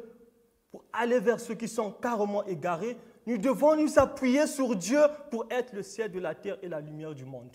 pour 0.70 0.84
aller 0.92 1.18
vers 1.18 1.40
ceux 1.40 1.54
qui 1.54 1.68
sont 1.68 1.90
carrément 1.90 2.44
égarés. 2.44 2.96
Nous 3.26 3.38
devons 3.38 3.76
nous 3.76 3.98
appuyer 3.98 4.46
sur 4.46 4.76
Dieu 4.76 5.00
pour 5.30 5.46
être 5.50 5.72
le 5.72 5.82
ciel 5.82 6.12
de 6.12 6.20
la 6.20 6.34
terre 6.34 6.58
et 6.62 6.68
la 6.68 6.80
lumière 6.80 7.14
du 7.14 7.24
monde. 7.24 7.54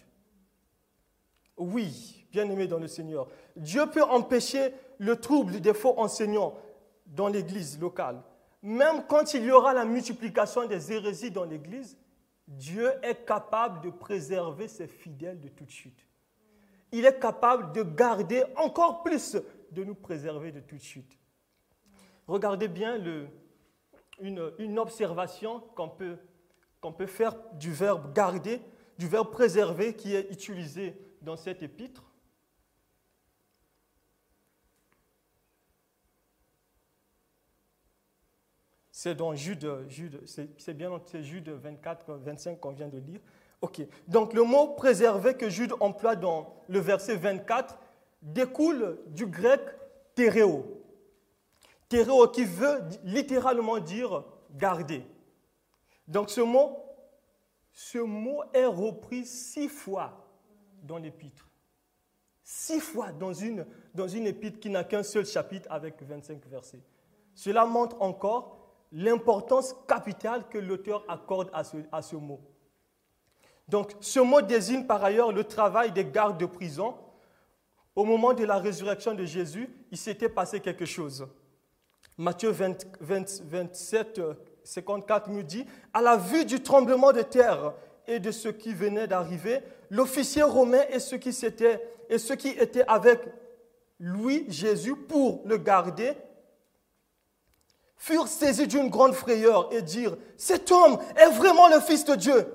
Oui, 1.57 2.25
bien-aimé 2.31 2.67
dans 2.67 2.79
le 2.79 2.87
Seigneur, 2.87 3.27
Dieu 3.55 3.85
peut 3.87 4.03
empêcher 4.03 4.73
le 4.99 5.15
trouble 5.15 5.59
des 5.59 5.73
faux 5.73 5.95
enseignants 5.97 6.53
dans 7.05 7.27
l'église 7.27 7.79
locale. 7.79 8.21
Même 8.61 9.03
quand 9.07 9.33
il 9.33 9.43
y 9.43 9.51
aura 9.51 9.73
la 9.73 9.85
multiplication 9.85 10.67
des 10.67 10.91
hérésies 10.91 11.31
dans 11.31 11.45
l'église, 11.45 11.97
Dieu 12.47 12.91
est 13.01 13.25
capable 13.25 13.81
de 13.81 13.89
préserver 13.89 14.67
ses 14.67 14.87
fidèles 14.87 15.39
de 15.39 15.49
toute 15.49 15.69
chute. 15.69 16.06
Il 16.91 17.05
est 17.05 17.19
capable 17.19 17.73
de 17.73 17.83
garder 17.83 18.43
encore 18.55 19.03
plus, 19.03 19.37
de 19.71 19.83
nous 19.83 19.95
préserver 19.95 20.51
de 20.51 20.61
toute 20.61 20.81
chute. 20.81 21.17
Regardez 22.27 22.67
bien 22.67 23.01
une, 24.19 24.79
observation 24.79 25.61
qu'on 25.75 25.89
peut, 25.89 26.17
qu'on 26.81 26.93
peut 26.93 27.07
faire 27.07 27.35
du 27.53 27.71
verbe 27.71 28.13
garder, 28.13 28.61
du 28.97 29.07
verbe 29.07 29.31
préserver 29.31 29.95
qui 29.95 30.15
est 30.15 30.29
utilisé 30.31 30.97
dans 31.21 31.35
cette 31.35 31.63
épître. 31.63 32.03
C'est 38.91 39.13
dans 39.13 39.35
Jude, 39.35 39.85
Jude 39.87 40.21
c'est 40.25 40.73
bien 40.73 40.89
c'est 41.05 41.21
Jude 41.21 41.49
24, 41.49 42.13
25 42.13 42.59
qu'on 42.59 42.71
vient 42.71 42.87
de 42.87 42.97
lire. 42.97 43.19
Ok. 43.61 43.81
Donc 44.07 44.33
le 44.33 44.43
mot 44.43 44.75
préserver 44.75 45.33
que 45.35 45.49
Jude 45.49 45.73
emploie 45.79 46.15
dans 46.15 46.55
le 46.67 46.79
verset 46.79 47.15
24 47.15 47.77
découle 48.21 48.99
du 49.07 49.25
grec 49.25 49.61
théréo. 50.15 50.83
Théréo 51.89 52.27
qui 52.27 52.43
veut 52.43 52.81
littéralement 53.03 53.79
dire 53.79 54.23
garder. 54.51 55.03
Donc 56.07 56.29
ce 56.29 56.41
mot, 56.41 56.77
ce 57.71 57.97
mot 57.97 58.43
est 58.53 58.65
repris 58.65 59.25
six 59.25 59.69
fois 59.69 60.27
dans 60.83 60.97
l'épître. 60.97 61.49
Six 62.43 62.79
fois 62.79 63.11
dans 63.11 63.33
une, 63.33 63.65
dans 63.93 64.07
épître 64.07 64.59
qui 64.59 64.69
n'a 64.69 64.83
qu'un 64.83 65.03
seul 65.03 65.25
chapitre 65.25 65.67
avec 65.69 66.01
25 66.01 66.45
versets. 66.47 66.81
Cela 67.35 67.65
montre 67.65 68.01
encore 68.01 68.57
l'importance 68.91 69.75
capitale 69.87 70.47
que 70.47 70.57
l'auteur 70.57 71.03
accorde 71.09 71.49
à 71.53 72.01
ce 72.01 72.15
mot. 72.15 72.39
Donc, 73.67 73.91
ce 73.99 74.19
mot 74.19 74.41
désigne 74.41 74.85
par 74.85 75.03
ailleurs 75.03 75.31
le 75.31 75.43
travail 75.43 75.91
des 75.91 76.05
gardes 76.05 76.39
de 76.39 76.45
prison. 76.45 76.95
Au 77.95 78.05
moment 78.05 78.33
de 78.33 78.45
la 78.45 78.57
résurrection 78.59 79.13
de 79.13 79.25
Jésus, 79.25 79.69
il 79.91 79.97
s'était 79.97 80.29
passé 80.29 80.59
quelque 80.59 80.85
chose. 80.85 81.27
Matthieu 82.17 82.51
27, 82.51 84.21
54 84.63 85.29
nous 85.29 85.43
dit, 85.43 85.65
à 85.93 86.01
la 86.01 86.15
vue 86.15 86.45
du 86.45 86.61
tremblement 86.61 87.11
de 87.11 87.21
terre 87.21 87.73
et 88.07 88.19
de 88.19 88.31
ce 88.31 88.49
qui 88.49 88.73
venait 88.73 89.07
d'arriver, 89.07 89.59
l'officier 89.89 90.43
romain 90.43 90.83
et 90.89 90.99
ceux 90.99 91.17
qui, 91.17 91.29
et 92.09 92.17
ceux 92.17 92.35
qui 92.35 92.49
étaient 92.49 92.85
avec 92.87 93.21
lui, 93.99 94.45
Jésus, 94.47 94.95
pour 94.95 95.41
le 95.45 95.57
garder, 95.57 96.13
furent 97.97 98.27
saisis 98.27 98.67
d'une 98.67 98.89
grande 98.89 99.13
frayeur 99.13 99.69
et 99.73 99.81
dirent, 99.81 100.17
cet 100.37 100.71
homme 100.71 100.99
est 101.15 101.31
vraiment 101.31 101.67
le 101.67 101.79
Fils 101.79 102.05
de 102.05 102.15
Dieu. 102.15 102.47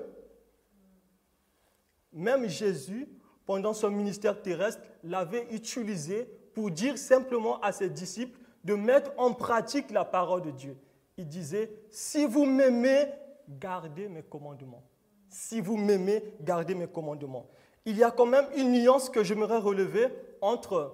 Même 2.13 2.47
Jésus, 2.47 3.07
pendant 3.45 3.73
son 3.73 3.89
ministère 3.89 4.41
terrestre, 4.41 4.81
l'avait 5.03 5.47
utilisé 5.51 6.27
pour 6.53 6.71
dire 6.71 6.97
simplement 6.97 7.59
à 7.61 7.71
ses 7.71 7.89
disciples 7.89 8.39
de 8.63 8.75
mettre 8.75 9.11
en 9.17 9.33
pratique 9.33 9.91
la 9.91 10.05
parole 10.05 10.43
de 10.43 10.51
Dieu. 10.51 10.77
Il 11.17 11.27
disait, 11.27 11.71
si 11.89 12.25
vous 12.25 12.45
m'aimez, 12.45 13.07
gardez 13.47 14.07
mes 14.07 14.23
commandements. 14.23 14.83
Si 15.29 15.61
vous 15.61 15.77
m'aimez, 15.77 16.23
gardez 16.41 16.75
mes 16.75 16.87
commandements. 16.87 17.47
Il 17.85 17.97
y 17.97 18.03
a 18.03 18.11
quand 18.11 18.25
même 18.25 18.45
une 18.55 18.71
nuance 18.71 19.09
que 19.09 19.23
j'aimerais 19.23 19.57
relever 19.57 20.07
entre 20.41 20.93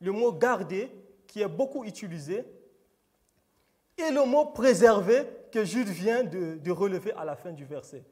le 0.00 0.12
mot 0.12 0.32
garder, 0.32 0.90
qui 1.26 1.42
est 1.42 1.48
beaucoup 1.48 1.84
utilisé, 1.84 2.44
et 3.98 4.10
le 4.10 4.24
mot 4.24 4.46
préserver 4.46 5.26
que 5.52 5.64
Jude 5.64 5.88
vient 5.88 6.24
de, 6.24 6.70
relever 6.70 7.12
à 7.12 7.24
la 7.24 7.36
fin 7.36 7.52
du 7.52 7.64
verset, 7.64 8.04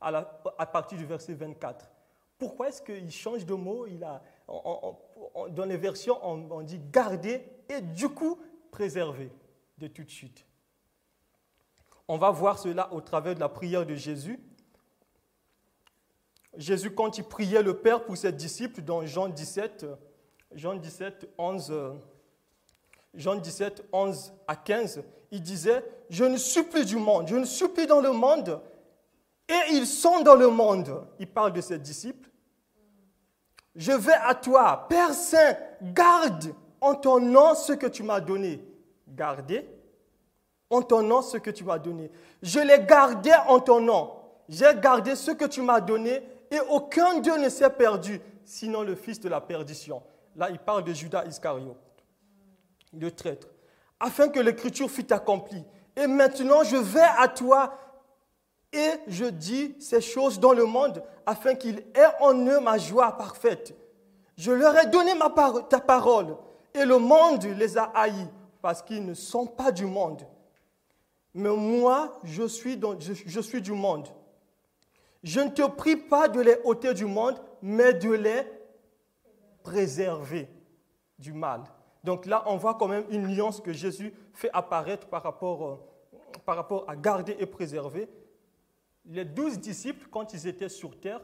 à, 0.00 0.66
partir 0.66 0.98
du 0.98 1.04
verset 1.04 1.34
24. 1.34 1.90
Pourquoi 2.38 2.68
est-ce 2.68 2.80
qu'il 2.80 3.10
change 3.10 3.44
de 3.44 3.54
mot? 3.54 3.86
Il 3.86 4.02
a, 4.02 4.22
Dans 5.50 5.64
les 5.64 5.76
versions, 5.76 6.18
on, 6.22 6.62
dit 6.62 6.80
garder 6.90 7.44
et 7.68 7.80
du 7.80 8.08
coup 8.08 8.38
préserver 8.70 9.30
de 9.78 9.86
toute 9.86 10.08
chute. 10.08 10.46
On 12.08 12.18
va 12.18 12.30
voir 12.30 12.58
cela 12.58 12.92
au 12.92 13.00
travers 13.00 13.34
de 13.34 13.40
la 13.40 13.48
prière 13.48 13.86
de 13.86 13.94
Jésus. 13.94 14.40
Jésus, 16.56 16.92
quand 16.92 17.18
il 17.18 17.24
priait 17.24 17.62
le 17.62 17.76
Père 17.76 18.04
pour 18.04 18.16
ses 18.16 18.32
disciples 18.32 18.82
dans 18.82 19.06
Jean 19.06 19.28
17, 19.28 19.86
Jean 20.52 20.74
17, 20.74 21.28
11, 21.38 21.72
Jean 23.14 23.36
17, 23.36 23.84
11 23.92 24.32
à 24.48 24.56
15, 24.56 25.04
il 25.30 25.42
disait, 25.42 25.84
je 26.08 26.24
ne 26.24 26.36
suis 26.36 26.64
plus 26.64 26.84
du 26.84 26.96
monde, 26.96 27.28
je 27.28 27.36
ne 27.36 27.44
suis 27.44 27.68
plus 27.68 27.86
dans 27.86 28.00
le 28.00 28.10
monde, 28.10 28.60
et 29.50 29.72
ils 29.72 29.86
sont 29.86 30.22
dans 30.22 30.36
le 30.36 30.48
monde. 30.48 31.04
Il 31.18 31.26
parle 31.26 31.52
de 31.52 31.60
ses 31.60 31.78
disciples. 31.78 32.30
Je 33.74 33.92
vais 33.92 34.14
à 34.24 34.34
toi, 34.34 34.86
Père 34.88 35.12
Saint, 35.12 35.56
garde 35.82 36.54
en 36.80 36.94
ton 36.94 37.20
nom 37.20 37.54
ce 37.54 37.72
que 37.72 37.86
tu 37.86 38.02
m'as 38.02 38.20
donné. 38.20 38.64
Gardez 39.08 39.68
en 40.70 40.82
ton 40.82 41.02
nom 41.02 41.20
ce 41.20 41.36
que 41.36 41.50
tu 41.50 41.64
m'as 41.64 41.78
donné. 41.78 42.10
Je 42.42 42.60
l'ai 42.60 42.84
gardé 42.84 43.32
en 43.48 43.58
ton 43.58 43.80
nom. 43.80 44.12
J'ai 44.48 44.74
gardé 44.80 45.16
ce 45.16 45.32
que 45.32 45.44
tu 45.44 45.62
m'as 45.62 45.80
donné 45.80 46.22
et 46.50 46.60
aucun 46.70 47.18
d'eux 47.18 47.38
ne 47.38 47.48
s'est 47.48 47.70
perdu, 47.70 48.20
sinon 48.44 48.82
le 48.82 48.94
fils 48.94 49.20
de 49.20 49.28
la 49.28 49.40
perdition. 49.40 50.02
Là, 50.36 50.50
il 50.50 50.58
parle 50.58 50.84
de 50.84 50.92
Judas 50.92 51.24
Iscariote, 51.24 51.76
le 52.92 53.10
traître. 53.10 53.48
Afin 53.98 54.28
que 54.28 54.40
l'écriture 54.40 54.90
fût 54.90 55.12
accomplie. 55.12 55.64
Et 55.96 56.06
maintenant, 56.06 56.62
je 56.64 56.76
vais 56.76 57.06
à 57.18 57.28
toi 57.28 57.74
et 58.72 58.90
je 59.06 59.24
dis 59.24 59.74
ces 59.80 60.00
choses 60.00 60.38
dans 60.38 60.52
le 60.52 60.64
monde 60.64 61.02
afin 61.26 61.54
qu'ils 61.54 61.78
aient 61.94 62.14
en 62.20 62.34
eux 62.34 62.60
ma 62.60 62.78
joie 62.78 63.12
parfaite. 63.16 63.74
Je 64.36 64.52
leur 64.52 64.76
ai 64.78 64.86
donné 64.86 65.14
ma 65.14 65.32
ta 65.68 65.80
parole 65.80 66.36
et 66.74 66.84
le 66.84 66.98
monde 66.98 67.44
les 67.44 67.76
a 67.76 67.84
haïs 67.94 68.28
parce 68.62 68.82
qu'ils 68.82 69.04
ne 69.04 69.14
sont 69.14 69.46
pas 69.46 69.72
du 69.72 69.86
monde. 69.86 70.22
Mais 71.34 71.50
moi, 71.50 72.18
je 72.24 72.44
suis, 72.44 72.80
je 73.26 73.40
suis 73.40 73.62
du 73.62 73.72
monde. 73.72 74.08
Je 75.22 75.40
ne 75.40 75.50
te 75.50 75.66
prie 75.66 75.96
pas 75.96 76.28
de 76.28 76.40
les 76.40 76.58
ôter 76.64 76.94
du 76.94 77.04
monde, 77.04 77.40
mais 77.62 77.92
de 77.92 78.10
les 78.10 78.42
préserver 79.62 80.48
du 81.18 81.32
mal. 81.32 81.62
Donc 82.02 82.24
là, 82.26 82.42
on 82.46 82.56
voit 82.56 82.74
quand 82.74 82.88
même 82.88 83.04
une 83.10 83.26
nuance 83.26 83.60
que 83.60 83.72
Jésus 83.72 84.14
fait 84.32 84.50
apparaître 84.52 85.06
par 85.06 85.22
rapport, 85.22 85.66
euh, 85.66 85.76
par 86.46 86.56
rapport 86.56 86.84
à 86.88 86.96
garder 86.96 87.36
et 87.38 87.46
préserver. 87.46 88.08
Les 89.04 89.24
douze 89.24 89.58
disciples, 89.58 90.08
quand 90.10 90.32
ils 90.34 90.46
étaient 90.46 90.68
sur 90.68 90.98
terre, 91.00 91.20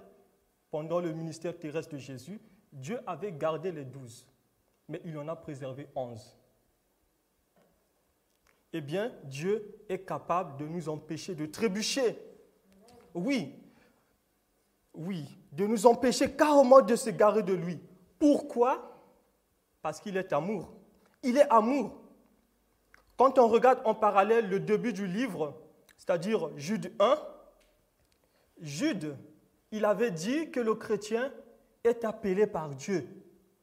pendant 0.71 1.01
le 1.01 1.13
ministère 1.13 1.59
terrestre 1.59 1.93
de 1.93 1.99
Jésus, 1.99 2.41
Dieu 2.73 2.99
avait 3.07 3.33
gardé 3.33 3.73
les 3.73 3.85
douze, 3.85 4.27
mais 4.89 5.01
il 5.05 5.17
en 5.19 5.29
a 5.29 5.37
préservé 5.37 5.89
onze. 5.95 6.39
Eh 8.73 8.81
bien, 8.81 9.13
Dieu 9.25 9.85
est 9.89 10.01
capable 10.01 10.57
de 10.59 10.67
nous 10.67 10.89
empêcher 10.89 11.35
de 11.35 11.47
trébucher. 11.47 12.19
Oui, 13.15 13.55
oui, 14.93 15.39
de 15.53 15.67
nous 15.67 15.87
empêcher 15.87 16.33
carrément 16.33 16.83
de 16.83 16.97
se 16.97 17.11
garer 17.11 17.43
de 17.43 17.55
lui. 17.55 17.81
Pourquoi? 18.19 19.03
Parce 19.81 20.01
qu'il 20.01 20.17
est 20.17 20.33
amour. 20.33 20.73
Il 21.23 21.37
est 21.37 21.49
amour. 21.51 22.03
Quand 23.17 23.39
on 23.39 23.49
regarde 23.49 23.81
en 23.85 23.95
parallèle 23.95 24.49
le 24.49 24.61
début 24.61 24.93
du 24.93 25.07
livre, 25.07 25.55
c'est-à-dire 25.97 26.51
Jude 26.59 26.93
1, 26.99 27.17
Jude, 28.61 29.17
il 29.71 29.85
avait 29.85 30.11
dit 30.11 30.51
que 30.51 30.61
le 30.61 30.75
chrétien 30.75 31.33
est 31.85 32.05
appelé 32.05 32.47
par 32.47 32.75
Dieu. 32.75 33.07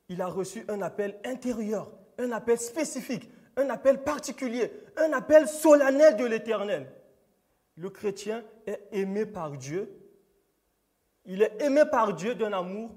Il 0.09 0.21
a 0.21 0.27
reçu 0.27 0.65
un 0.67 0.81
appel 0.81 1.19
intérieur, 1.25 1.91
un 2.17 2.31
appel 2.31 2.59
spécifique, 2.59 3.29
un 3.55 3.69
appel 3.69 4.03
particulier, 4.03 4.71
un 4.97 5.13
appel 5.13 5.47
solennel 5.47 6.15
de 6.15 6.25
l'Éternel. 6.25 6.91
Le 7.75 7.89
chrétien 7.89 8.43
est 8.67 8.87
aimé 8.91 9.25
par 9.25 9.51
Dieu. 9.57 9.89
Il 11.25 11.41
est 11.41 11.61
aimé 11.61 11.83
par 11.89 12.13
Dieu 12.13 12.35
d'un 12.35 12.53
amour 12.53 12.91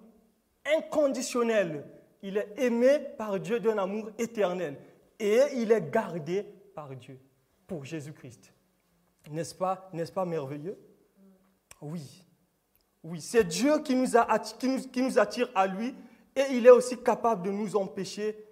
inconditionnel. 0.77 1.85
Il 2.23 2.37
est 2.37 2.53
aimé 2.59 2.99
par 3.17 3.39
Dieu 3.39 3.61
d'un 3.61 3.79
amour 3.79 4.11
éternel. 4.19 4.77
Et 5.19 5.41
il 5.55 5.73
est 5.73 5.91
gardé 5.91 6.45
par 6.75 6.95
Dieu 6.95 7.19
pour 7.67 7.85
Jésus-Christ. 7.85 8.53
N'est-ce 9.31 9.55
pas, 9.55 9.89
n'est-ce 9.93 10.13
pas 10.13 10.25
merveilleux? 10.25 10.79
Oui. 11.81 12.25
Oui, 13.03 13.21
c'est 13.21 13.45
Dieu 13.45 13.79
qui 13.81 13.95
nous, 13.95 14.17
attire 14.17 15.51
à 15.55 15.67
lui 15.67 15.95
et 16.35 16.45
il 16.53 16.67
est 16.67 16.71
aussi 16.71 16.99
capable 17.03 17.43
de 17.45 17.51
nous 17.51 17.77
empêcher 17.77 18.47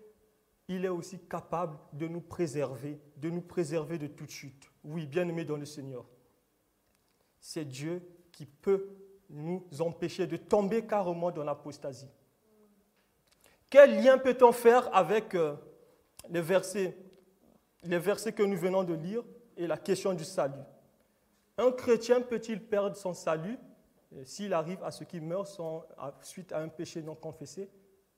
il 0.68 0.84
est 0.84 0.90
aussi 0.90 1.18
capable 1.18 1.78
de 1.92 2.08
nous 2.08 2.20
préserver, 2.20 2.98
de 3.16 3.30
nous 3.30 3.42
préserver 3.42 3.98
de 3.98 4.06
toute 4.06 4.30
chute. 4.30 4.70
Oui, 4.82 5.06
bien 5.06 5.28
aimé 5.28 5.44
dans 5.44 5.56
le 5.56 5.66
Seigneur. 5.66 6.06
C'est 7.38 7.66
Dieu 7.66 8.02
qui 8.32 8.46
peut 8.46 8.88
nous 9.28 9.66
empêcher 9.80 10.26
de 10.26 10.36
tomber 10.36 10.86
carrément 10.86 11.30
dans 11.30 11.44
l'apostasie. 11.44 12.08
Quel 13.68 14.02
lien 14.02 14.18
peut-on 14.18 14.52
faire 14.52 14.94
avec 14.94 15.34
euh, 15.34 15.56
les 16.30 16.40
versets 16.40 16.94
que 17.82 18.42
nous 18.42 18.56
venons 18.56 18.84
de 18.84 18.94
lire 18.94 19.22
et 19.56 19.66
la 19.66 19.76
question 19.76 20.14
du 20.14 20.24
salut? 20.24 20.54
Un 21.58 21.70
chrétien 21.72 22.20
peut-il 22.20 22.60
perdre 22.60 22.96
son 22.96 23.14
salut 23.14 23.58
euh, 24.14 24.24
s'il 24.24 24.52
arrive 24.52 24.82
à 24.82 24.90
ce 24.90 25.04
qu'il 25.04 25.22
meurt 25.22 25.60
suite 26.22 26.52
à 26.52 26.58
un 26.58 26.68
péché 26.68 27.02
non 27.02 27.14
confessé? 27.14 27.70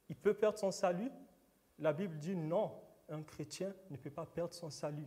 Il 0.08 0.16
peut 0.16 0.34
perdre 0.34 0.58
son 0.58 0.70
salut? 0.70 1.10
La 1.78 1.92
Bible 1.92 2.18
dit 2.18 2.36
non, 2.36 2.72
un 3.08 3.22
chrétien 3.22 3.72
ne 3.90 3.96
peut 3.96 4.10
pas 4.10 4.26
perdre 4.26 4.54
son 4.54 4.70
salut. 4.70 5.06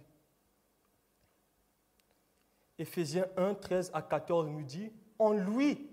Éphésiens 2.78 3.28
1, 3.36 3.56
13 3.56 3.92
à 3.94 4.02
14 4.02 4.48
nous 4.48 4.64
dit, 4.64 4.92
en 5.18 5.34
lui, 5.34 5.90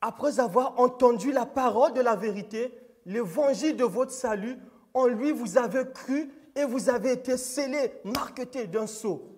après 0.00 0.40
avoir 0.40 0.78
entendu 0.78 1.32
la 1.32 1.46
parole 1.46 1.94
de 1.94 2.00
la 2.00 2.16
vérité, 2.16 2.78
l'évangile 3.06 3.76
de 3.76 3.84
votre 3.84 4.10
salut, 4.10 4.58
en 4.92 5.06
lui 5.06 5.32
vous 5.32 5.56
avez 5.56 5.90
cru 5.90 6.30
et 6.54 6.64
vous 6.64 6.90
avez 6.90 7.12
été 7.12 7.36
scellés, 7.36 7.92
marquetés 8.04 8.66
d'un 8.66 8.86
sceau. 8.86 9.33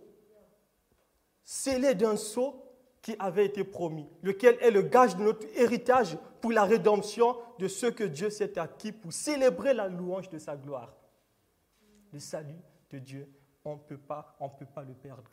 Scellés 1.49 1.95
d'un 1.95 2.17
sceau 2.17 2.61
qui 3.01 3.15
avait 3.21 3.47
été 3.47 3.63
promis, 3.63 4.09
lequel 4.23 4.59
est 4.61 4.73
le 4.73 4.83
gage 4.83 5.15
de 5.17 5.23
notre 5.23 5.47
héritage 5.55 6.19
pour 6.41 6.51
la 6.51 6.65
rédemption 6.65 7.37
de 7.61 7.69
ce 7.69 7.87
que 7.87 8.03
Dieu 8.03 8.31
s'est 8.31 8.59
acquis 8.59 8.91
pour 8.91 9.13
célébrer 9.13 9.73
la 9.73 9.87
louange 9.87 10.29
de 10.29 10.39
sa 10.39 10.57
gloire. 10.57 10.93
Le 12.13 12.19
salut 12.19 12.59
de 12.91 12.99
Dieu, 12.99 13.29
on 13.65 13.75
ne 13.75 13.79
peut 13.79 13.97
pas, 13.97 14.35
on 14.41 14.49
peut 14.49 14.67
pas 14.67 14.83
le 14.83 14.93
perdre. 14.93 15.31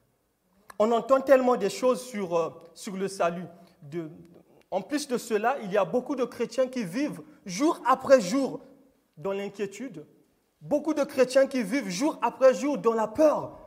On 0.78 0.92
entend 0.92 1.20
tellement 1.20 1.56
des 1.56 1.72
choses 1.72 2.04
sur, 2.04 2.38
euh, 2.38 2.50
sur 2.76 2.96
le 2.96 3.08
salut. 3.08 3.48
De, 3.82 4.08
en 4.70 4.82
plus 4.82 5.08
de 5.08 5.18
cela, 5.18 5.58
il 5.64 5.72
y 5.72 5.78
a 5.78 5.86
beaucoup 5.86 6.16
de 6.16 6.26
chrétiens 6.26 6.68
qui 6.68 6.86
vivent 6.86 7.22
jour 7.44 7.82
après 7.88 8.22
jour 8.22 8.60
dans 9.18 9.32
l'inquiétude. 9.32 10.06
Beaucoup 10.62 10.94
de 10.94 11.04
chrétiens 11.04 11.48
qui 11.48 11.64
vivent 11.64 11.90
jour 11.90 12.20
après 12.22 12.54
jour 12.54 12.78
dans 12.78 12.94
la 12.94 13.08
peur. 13.08 13.63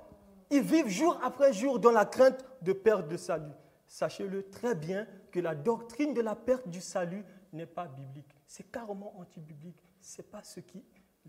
Ils 0.50 0.62
vivent 0.62 0.88
jour 0.88 1.18
après 1.22 1.52
jour 1.52 1.78
dans 1.78 1.90
la 1.90 2.04
crainte 2.04 2.44
de 2.62 2.72
perdre 2.72 3.11
le 3.11 3.16
salut 3.16 3.52
sachez-le 3.87 4.50
très 4.50 4.74
bien 4.74 5.06
que 5.30 5.40
la 5.40 5.54
doctrine 5.54 6.14
de 6.14 6.20
la 6.20 6.35
perte 6.35 6.68
du 6.68 6.80
salut 6.80 7.24
n'est 7.52 7.66
pas 7.66 7.87
biblique. 7.87 8.30
C'est 8.46 8.70
carrément 8.70 9.18
anti-biblique. 9.18 9.82
Ce 10.00 10.20
n'est 10.20 10.28
pas 10.28 10.42
ce 10.42 10.61
que 10.61 10.78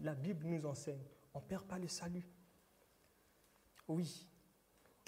la 0.01 0.13
Bible 0.13 0.45
nous 0.47 0.65
enseigne. 0.65 1.03
On 1.33 1.39
ne 1.39 1.43
perd 1.43 1.63
pas 1.63 1.77
le 1.77 1.87
salut. 1.87 2.27
Oui, 3.87 4.27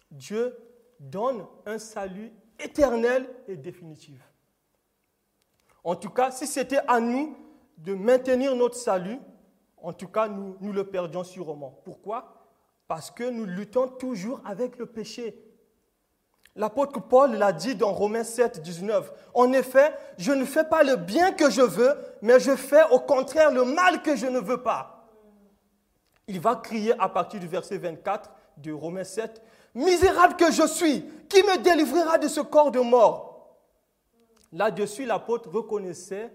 Dieu 0.10 0.56
donne 1.00 1.46
un 1.66 1.80
salut 1.80 2.32
éternel 2.58 3.30
et 3.48 3.58
définitif. 3.58 4.22
En 5.84 5.96
tout 5.96 6.10
cas, 6.10 6.32
si 6.32 6.48
c'était 6.48 6.82
à 6.88 7.00
nous 7.00 7.38
de 7.78 7.94
maintenir 7.94 8.56
notre 8.56 8.76
salut, 8.76 9.20
en 9.78 9.94
tout 9.94 10.08
cas, 10.08 10.28
nous, 10.28 10.58
nous 10.60 10.74
le 10.74 10.90
perdions 10.90 11.24
sûrement. 11.24 11.82
Pourquoi? 11.84 12.39
Parce 12.90 13.12
que 13.12 13.24
nous 13.24 13.46
luttons 13.46 13.88
toujours 13.88 14.42
avec 14.46 14.80
le 14.80 14.88
péché. 14.88 15.40
L'apôtre 16.56 17.00
Paul 17.00 17.36
l'a 17.36 17.54
dit 17.54 17.76
dans 17.76 17.94
Romains 17.94 18.24
7, 18.24 18.64
19. 18.64 19.14
En 19.36 19.54
effet, 19.54 19.94
je 20.18 20.32
ne 20.32 20.44
fais 20.44 20.64
pas 20.64 20.82
le 20.82 20.96
bien 20.96 21.32
que 21.32 21.52
je 21.52 21.62
veux, 21.62 21.96
mais 22.24 22.40
je 22.40 22.56
fais 22.56 22.82
au 22.90 23.00
contraire 23.00 23.52
le 23.52 23.64
mal 23.64 24.02
que 24.02 24.16
je 24.16 24.26
ne 24.26 24.40
veux 24.40 24.64
pas. 24.64 25.08
Il 26.28 26.40
va 26.40 26.56
crier 26.56 26.96
à 27.00 27.08
partir 27.10 27.40
du 27.40 27.48
verset 27.48 27.78
24 27.78 28.32
de 28.58 28.72
Romains 28.72 29.04
7, 29.04 29.40
Misérable 29.76 30.36
que 30.36 30.52
je 30.52 30.66
suis, 30.66 31.06
qui 31.30 31.44
me 31.44 31.62
délivrera 31.62 32.18
de 32.18 32.28
ce 32.28 32.42
corps 32.42 32.72
de 32.72 32.80
mort? 32.80 33.56
Là-dessus, 34.52 35.06
l'apôtre 35.06 35.48
reconnaissait 35.52 36.34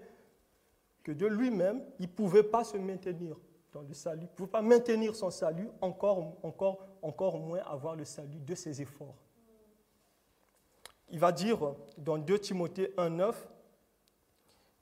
que 1.03 1.11
de 1.11 1.27
lui-même, 1.27 1.83
il 1.99 2.05
ne 2.05 2.13
pouvait 2.13 2.43
pas 2.43 2.63
se 2.63 2.77
maintenir 2.77 3.35
dans 3.75 3.81
le 3.87 3.93
salut, 3.93 4.23
ne 4.23 4.27
pouvait 4.27 4.49
pas 4.49 4.61
maintenir 4.61 5.15
son 5.15 5.29
salut, 5.29 5.69
encore, 5.81 6.37
encore, 6.41 6.87
encore 7.01 7.37
moins 7.37 7.59
avoir 7.59 7.95
le 7.95 8.05
salut 8.05 8.39
de 8.39 8.55
ses 8.55 8.81
efforts 8.81 9.15
il 11.09 11.19
va 11.19 11.31
dire 11.31 11.75
dans 11.97 12.17
2 12.17 12.39
Timothée 12.39 12.93
1,9 12.97 13.33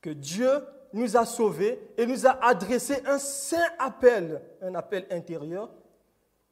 que 0.02 0.10
Dieu 0.10 0.50
nous 0.94 1.18
a 1.18 1.26
sauvés 1.26 1.80
et 1.98 2.06
nous 2.06 2.28
a 2.28 2.44
adressé 2.46 3.02
un 3.06 3.18
saint 3.18 3.68
appel, 3.80 4.42
un 4.62 4.76
appel 4.76 5.08
intérieur. 5.10 5.70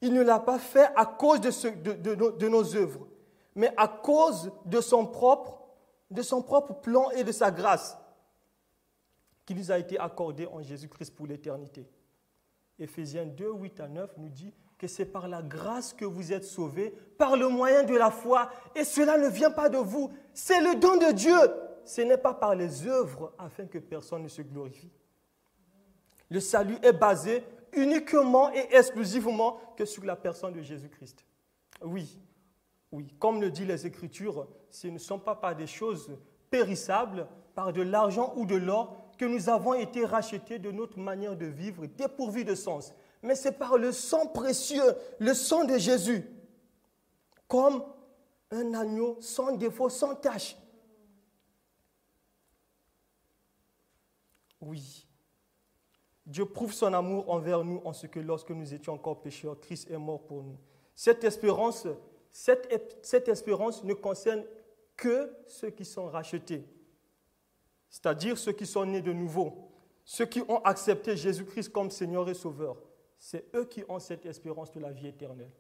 Il 0.02 0.14
ne 0.14 0.22
l'a 0.22 0.40
pas 0.40 0.58
fait 0.58 0.90
à 0.96 1.06
cause 1.06 1.42
de, 1.42 1.94
de, 1.94 2.48
nos 2.48 2.76
œuvres, 2.76 3.08
mais 3.54 3.72
à 3.78 3.88
cause 3.88 4.52
de 4.66 4.82
son, 4.82 5.06
propre, 5.06 5.62
de 6.10 6.22
son 6.22 6.42
propre 6.42 6.74
plan 6.74 7.12
et 7.12 7.24
de 7.24 7.32
sa 7.32 7.52
grâce 7.52 7.98
qui 9.46 9.54
nous 9.54 9.72
a 9.72 9.78
été 9.78 10.00
accordée 10.00 10.48
en 10.48 10.62
Jésus-Christ 10.62 11.16
pour 11.16 11.28
l'éternité. 11.28 11.88
Éphésiens 12.82 13.26
2, 13.26 13.52
8 13.52 13.80
à 13.80 13.88
9 13.88 14.18
nous 14.18 14.30
dit 14.30 14.54
que 14.78 14.88
c'est 14.88 15.06
par 15.06 15.28
la 15.28 15.44
grâce 15.44 15.94
que 15.94 16.06
vous 16.06 16.34
êtes 16.34 16.44
sauvés, 16.44 16.92
par 17.18 17.38
le 17.38 17.48
moyen 17.48 17.84
de 17.84 17.96
la 17.96 18.10
foi, 18.10 18.50
et 18.76 18.84
cela 18.84 19.18
ne 19.18 19.28
vient 19.28 19.52
pas 19.52 19.70
de 19.70 19.78
vous, 19.78 20.12
c'est 20.34 20.60
le 20.60 20.80
don 20.80 20.98
de 20.98 21.12
Dieu. 21.14 21.38
Ce 21.86 22.02
n'est 22.02 22.18
pas 22.18 22.34
par 22.34 22.56
les 22.56 22.88
œuvres 22.88 23.34
afin 23.38 23.66
que 23.66 23.78
personne 23.78 24.24
ne 24.24 24.28
se 24.28 24.42
glorifie. 24.42 24.92
Le 26.30 26.40
salut 26.40 26.78
est 26.82 26.94
basé 26.94 27.44
uniquement 27.74 28.52
et 28.54 28.76
exclusivement 28.76 29.60
que 29.78 29.86
sur 29.86 30.04
la 30.04 30.16
personne 30.16 30.54
de 30.54 30.62
Jésus-Christ. 30.62 31.26
Oui, 31.84 32.20
oui, 32.92 33.14
comme 33.20 33.42
le 33.42 33.52
dit 33.52 33.66
les 33.66 33.86
Écritures, 33.86 34.48
ce 34.70 34.88
ne 34.88 34.98
sont 34.98 35.20
pas 35.20 35.36
par 35.36 35.56
des 35.56 35.68
choses 35.68 36.18
périssables, 36.50 37.28
par 37.54 37.74
de 37.74 37.82
l'argent 37.82 38.34
ou 38.36 38.46
de 38.46 38.56
l'or, 38.56 39.01
que 39.22 39.26
nous 39.28 39.50
avons 39.50 39.76
été 39.76 40.04
rachetés 40.04 40.58
de 40.58 40.72
notre 40.72 40.98
manière 40.98 41.38
de 41.38 41.46
vivre 41.46 41.86
dépourvue 41.86 42.44
de 42.44 42.56
sens. 42.56 42.92
Mais 43.22 43.36
c'est 43.36 43.52
par 43.52 43.78
le 43.78 43.92
sang 43.92 44.26
précieux, 44.26 44.96
le 45.20 45.36
sang 45.36 45.64
de 45.64 45.78
Jésus, 45.78 46.28
comme 47.48 47.84
un 48.50 48.74
agneau 48.74 49.20
sans 49.22 49.56
défaut, 49.56 49.90
sans 49.90 50.16
tache. 50.16 50.58
Oui. 54.60 55.06
Dieu 56.26 56.46
prouve 56.46 56.74
son 56.74 56.92
amour 56.92 57.30
envers 57.30 57.64
nous 57.64 57.80
en 57.86 57.94
ce 57.94 58.08
que 58.08 58.20
lorsque 58.20 58.50
nous 58.50 58.74
étions 58.74 58.94
encore 58.94 59.22
pécheurs, 59.22 59.60
Christ 59.60 59.92
est 59.92 59.98
mort 60.00 60.26
pour 60.26 60.42
nous. 60.42 60.58
Cette 60.96 61.24
espérance 61.24 61.86
cette, 62.32 63.28
espérance 63.28 63.84
ne 63.84 63.94
concerne 63.94 64.44
que 64.98 65.32
ceux 65.46 65.70
qui 65.70 65.86
sont 65.86 66.08
rachetés, 66.08 66.66
c'est-à-dire 67.92 68.38
ceux 68.38 68.54
qui 68.54 68.66
sont 68.66 68.86
nés 68.86 69.02
de 69.02 69.12
nouveau, 69.12 69.70
ceux 70.06 70.26
qui 70.26 70.42
ont 70.48 70.64
accepté 70.64 71.16
Jésus-Christ 71.18 71.70
comme 71.70 71.92
Seigneur 71.92 72.28
et 72.30 72.34
Sauveur. 72.34 72.78
C'est 73.20 73.46
eux 73.54 73.66
qui 73.66 73.84
ont 73.88 74.00
cette 74.00 74.26
espérance 74.26 74.72
de 74.72 74.80
la 74.80 74.92
vie 74.92 75.08
éternelle. 75.08 75.52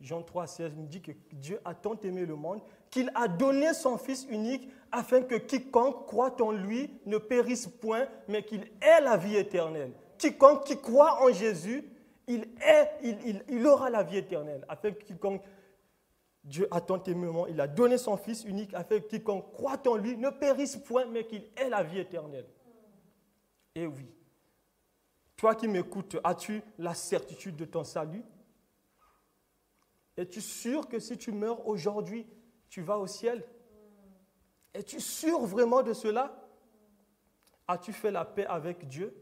Jean 0.00 0.22
3, 0.22 0.46
16 0.46 0.72
nous 0.76 0.86
dit 0.86 1.02
que 1.02 1.12
Dieu 1.32 1.60
a 1.64 1.74
tant 1.74 1.98
aimé 2.00 2.24
le 2.26 2.36
monde 2.36 2.60
qu'il 2.90 3.10
a 3.14 3.26
donné 3.26 3.74
son 3.74 3.98
Fils 3.98 4.26
unique 4.30 4.68
afin 4.92 5.22
que 5.22 5.34
quiconque 5.34 6.06
croit 6.06 6.40
en 6.40 6.52
lui 6.52 6.90
ne 7.06 7.18
périsse 7.18 7.66
point, 7.66 8.06
mais 8.28 8.44
qu'il 8.44 8.62
ait 8.80 9.00
la 9.00 9.16
vie 9.16 9.36
éternelle. 9.36 9.92
Quiconque 10.16 10.64
qui 10.64 10.80
croit 10.80 11.22
en 11.22 11.32
Jésus, 11.32 11.84
il, 12.28 12.46
il 13.48 13.66
aura 13.66 13.90
la 13.90 14.02
vie 14.02 14.18
éternelle. 14.18 14.64
Afin 14.68 14.92
que 14.92 15.02
quiconque 15.02 15.42
Dieu 16.44 16.68
a 16.70 16.80
tant 16.82 17.02
aimé 17.04 17.30
il 17.48 17.60
a 17.60 17.66
donné 17.66 17.96
son 17.96 18.18
Fils 18.18 18.44
unique 18.44 18.74
afin 18.74 19.00
que 19.00 19.06
quiconque 19.06 19.50
croit 19.52 19.80
en 19.88 19.96
lui 19.96 20.16
ne 20.16 20.28
périsse 20.28 20.76
point, 20.76 21.06
mais 21.06 21.26
qu'il 21.26 21.42
ait 21.56 21.70
la 21.70 21.82
vie 21.82 21.98
éternelle. 21.98 22.46
Et 23.74 23.86
oui, 23.86 24.06
toi 25.36 25.54
qui 25.54 25.66
m'écoutes, 25.66 26.18
as-tu 26.22 26.62
la 26.78 26.94
certitude 26.94 27.56
de 27.56 27.64
ton 27.64 27.82
salut? 27.82 28.22
Es-tu 30.16 30.42
sûr 30.42 30.86
que 30.86 30.98
si 30.98 31.16
tu 31.16 31.32
meurs 31.32 31.66
aujourd'hui, 31.66 32.26
tu 32.68 32.82
vas 32.82 32.98
au 32.98 33.06
ciel? 33.06 33.42
Es-tu 34.74 35.00
sûr 35.00 35.40
vraiment 35.40 35.82
de 35.82 35.94
cela? 35.94 36.46
As-tu 37.66 37.92
fait 37.92 38.10
la 38.10 38.24
paix 38.24 38.44
avec 38.46 38.86
Dieu? 38.86 39.16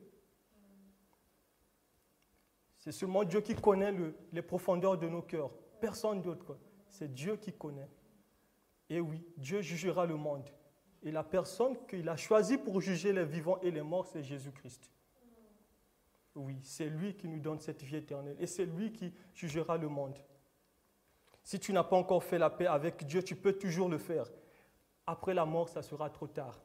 C'est 2.79 2.93
seulement 2.93 3.23
Dieu 3.23 3.41
qui 3.41 3.55
connaît 3.55 3.95
les 4.33 4.43
profondeurs 4.43 4.99
de 4.99 5.09
nos 5.09 5.23
cœurs, 5.23 5.53
personne 5.81 6.21
d'autre 6.21 6.59
c'est 6.93 7.13
Dieu 7.13 7.37
qui 7.37 7.53
connaît. 7.53 7.89
Et 8.91 9.01
oui, 9.01 9.25
Dieu 9.39 9.63
jugera 9.63 10.05
le 10.05 10.17
monde. 10.17 10.49
Et 11.03 11.11
la 11.11 11.25
personne 11.25 11.75
qu'il 11.89 12.09
a 12.09 12.17
choisie 12.17 12.59
pour 12.59 12.81
juger 12.81 13.13
les 13.13 13.25
vivants 13.25 13.59
et 13.63 13.71
les 13.71 13.83
morts, 13.83 14.07
c'est 14.07 14.23
Jésus-Christ. 14.23 14.91
Oui, 16.35 16.59
c'est 16.63 16.89
lui 16.89 17.17
qui 17.17 17.29
nous 17.29 17.41
donne 17.41 17.59
cette 17.59 17.83
vie 17.83 17.97
éternelle. 17.97 18.37
Et 18.39 18.47
c'est 18.47 18.67
lui 18.67 18.93
qui 18.93 19.13
jugera 19.35 19.79
le 19.79 19.89
monde. 19.89 20.19
Si 21.43 21.59
tu 21.59 21.73
n'as 21.73 21.83
pas 21.83 21.97
encore 21.97 22.23
fait 22.23 22.39
la 22.39 22.51
paix 22.51 22.67
avec 22.67 23.05
Dieu, 23.07 23.23
tu 23.23 23.37
peux 23.37 23.55
toujours 23.55 23.89
le 23.89 23.99
faire. 23.99 24.31
Après 25.07 25.35
la 25.35 25.47
mort, 25.47 25.69
ça 25.69 25.83
sera 25.83 26.11
trop 26.11 26.29
tard. 26.29 26.63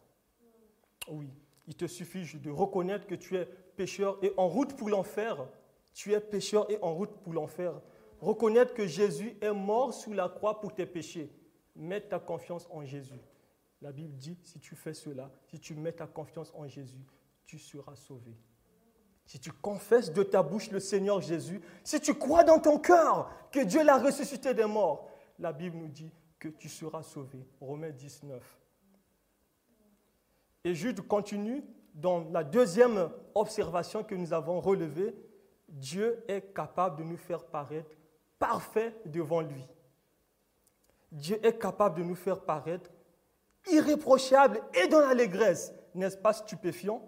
Oui, 1.08 1.34
il 1.66 1.76
te 1.76 1.88
suffit 1.88 2.38
de 2.38 2.52
reconnaître 2.52 3.08
que 3.08 3.16
tu 3.16 3.38
es 3.38 3.46
pécheur 3.46 4.20
et 4.22 4.34
en 4.36 4.50
route 4.50 4.76
pour 4.76 4.90
l'enfer. 4.90 5.48
Tu 5.94 6.14
es 6.14 6.20
pécheur 6.20 6.70
et 6.70 6.78
en 6.82 6.94
route 6.94 7.16
pour 7.24 7.34
l'enfer 7.34 7.82
reconnaître 8.20 8.74
que 8.74 8.88
Jésus 8.88 9.38
est 9.42 9.54
mort 9.54 9.94
sous 9.94 10.14
la 10.14 10.30
croix 10.30 10.60
pour 10.60 10.74
tes 10.74 10.86
péchés. 10.86 11.32
Mets 11.76 12.02
ta 12.02 12.20
confiance 12.20 12.68
en 12.72 12.84
Jésus. 12.84 13.20
La 13.82 13.92
Bible 13.92 14.16
dit, 14.18 14.38
si 14.44 14.60
tu 14.60 14.76
fais 14.76 14.94
cela, 14.94 15.32
si 15.46 15.60
tu 15.60 15.76
mets 15.76 15.92
ta 15.92 16.08
confiance 16.08 16.52
en 16.56 16.68
Jésus, 16.68 17.06
tu 17.46 17.60
seras 17.60 17.96
sauvé. 17.96 18.36
Si 19.26 19.40
tu 19.40 19.52
confesses 19.52 20.12
de 20.12 20.24
ta 20.24 20.42
bouche 20.42 20.72
le 20.72 20.80
Seigneur 20.80 21.22
Jésus, 21.22 21.62
si 21.84 22.00
tu 22.00 22.14
crois 22.14 22.44
dans 22.44 22.60
ton 22.60 22.80
cœur 22.80 23.30
que 23.52 23.60
Dieu 23.60 23.84
l'a 23.84 23.98
ressuscité 23.98 24.54
des 24.54 24.66
morts, 24.66 25.10
la 25.38 25.52
Bible 25.52 25.78
nous 25.78 25.90
dit 25.90 26.12
que 26.40 26.48
tu 26.48 26.70
seras 26.70 27.04
sauvé. 27.04 27.46
Romains 27.60 27.92
19. 27.92 28.42
Et 30.64 30.74
Jude 30.74 31.02
continue 31.02 31.64
dans 31.94 32.30
la 32.32 32.44
deuxième 32.44 33.10
observation 33.36 34.04
que 34.04 34.16
nous 34.16 34.34
avons 34.34 34.60
relevée. 34.60 35.16
Dieu 35.68 36.24
est 36.28 36.54
capable 36.54 36.98
de 36.98 37.04
nous 37.04 37.18
faire 37.18 37.46
paraître 37.46 37.96
parfait 38.40 38.96
devant 39.06 39.42
lui. 39.42 39.64
Dieu 41.12 41.40
est 41.46 41.58
capable 41.58 42.00
de 42.00 42.04
nous 42.04 42.16
faire 42.16 42.42
paraître 42.42 42.90
irréprochable 43.72 44.62
et 44.74 44.88
dans 44.88 45.00
l'allégresse. 45.00 45.74
N'est-ce 45.94 46.18
pas 46.18 46.34
stupéfiant 46.34 47.02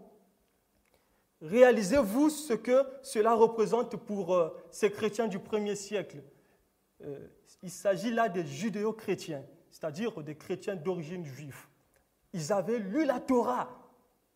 Réalisez-vous 1.41 2.29
ce 2.29 2.53
que 2.53 2.85
cela 3.01 3.33
représente 3.33 3.95
pour 3.95 4.35
euh, 4.35 4.49
ces 4.71 4.91
chrétiens 4.91 5.27
du 5.27 5.39
premier 5.39 5.75
siècle? 5.75 6.21
Euh, 7.05 7.17
il 7.63 7.71
s'agit 7.71 8.11
là 8.11 8.27
des 8.27 8.45
judéo-chrétiens, 8.45 9.45
c'est-à-dire 9.71 10.21
des 10.21 10.35
chrétiens 10.35 10.75
d'origine 10.75 11.25
juive. 11.25 11.67
Ils 12.33 12.51
avaient 12.51 12.79
lu 12.79 13.05
la 13.05 13.21
Torah, 13.21 13.69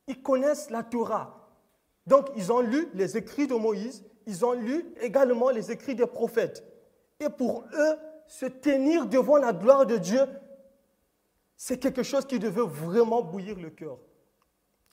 ils 0.07 0.21
connaissent 0.21 0.69
la 0.69 0.83
Torah. 0.83 1.49
Donc 2.07 2.29
ils 2.37 2.51
ont 2.53 2.61
lu 2.61 2.87
les 2.93 3.17
écrits 3.17 3.47
de 3.47 3.55
Moïse, 3.55 4.05
ils 4.25 4.45
ont 4.45 4.53
lu 4.53 4.85
également 5.01 5.49
les 5.49 5.71
écrits 5.71 5.95
des 5.95 6.07
prophètes. 6.07 6.63
Pour 7.29 7.65
eux, 7.73 7.97
se 8.27 8.45
tenir 8.45 9.05
devant 9.05 9.37
la 9.37 9.53
gloire 9.53 9.85
de 9.85 9.97
Dieu, 9.97 10.21
c'est 11.55 11.77
quelque 11.77 12.03
chose 12.03 12.25
qui 12.25 12.39
devait 12.39 12.65
vraiment 12.65 13.21
bouillir 13.21 13.59
le 13.59 13.69
cœur. 13.69 13.97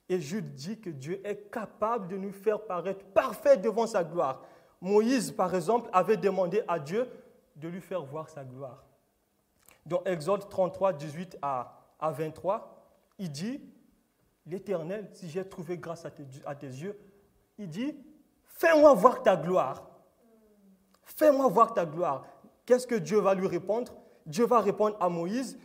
Et 0.08 0.20
Jude 0.20 0.54
dit 0.54 0.80
que 0.80 0.90
Dieu 0.90 1.20
est 1.24 1.50
capable 1.50 2.08
de 2.08 2.16
nous 2.16 2.32
faire 2.32 2.60
paraître 2.60 3.04
parfaits 3.06 3.60
devant 3.60 3.86
sa 3.86 4.04
gloire. 4.04 4.42
Moïse, 4.80 5.30
par 5.30 5.54
exemple, 5.54 5.88
avait 5.92 6.16
demandé 6.16 6.62
à 6.66 6.78
Dieu 6.78 7.08
de 7.56 7.68
lui 7.68 7.80
faire 7.80 8.02
voir 8.02 8.28
sa 8.28 8.44
gloire. 8.44 8.84
Dans 9.86 10.02
Exode 10.04 10.48
33, 10.48 10.94
18 10.94 11.38
à, 11.42 11.86
23, 12.00 12.86
il 13.18 13.30
dit, 13.30 13.60
l'Éternel, 14.46 15.08
si 15.12 15.28
j'ai 15.28 15.46
trouvé 15.48 15.78
grâce 15.78 16.04
à 16.04 16.10
tes 16.54 16.66
yeux, 16.66 16.98
il 17.58 17.68
dit, 17.68 17.94
fais-moi 18.44 18.94
voir 18.94 19.22
ta 19.22 19.36
gloire. 19.36 19.89
Fais-moi 21.16 21.48
voir 21.48 21.74
ta 21.74 21.84
gloire. 21.84 22.24
Qu'est-ce 22.66 22.86
que 22.86 22.94
Dieu 22.94 23.18
va 23.18 23.34
lui 23.34 23.46
répondre? 23.46 23.92
Dieu 24.26 24.46
va 24.46 24.60
répondre 24.60 24.96
à 25.00 25.08
Moïse, 25.08 25.58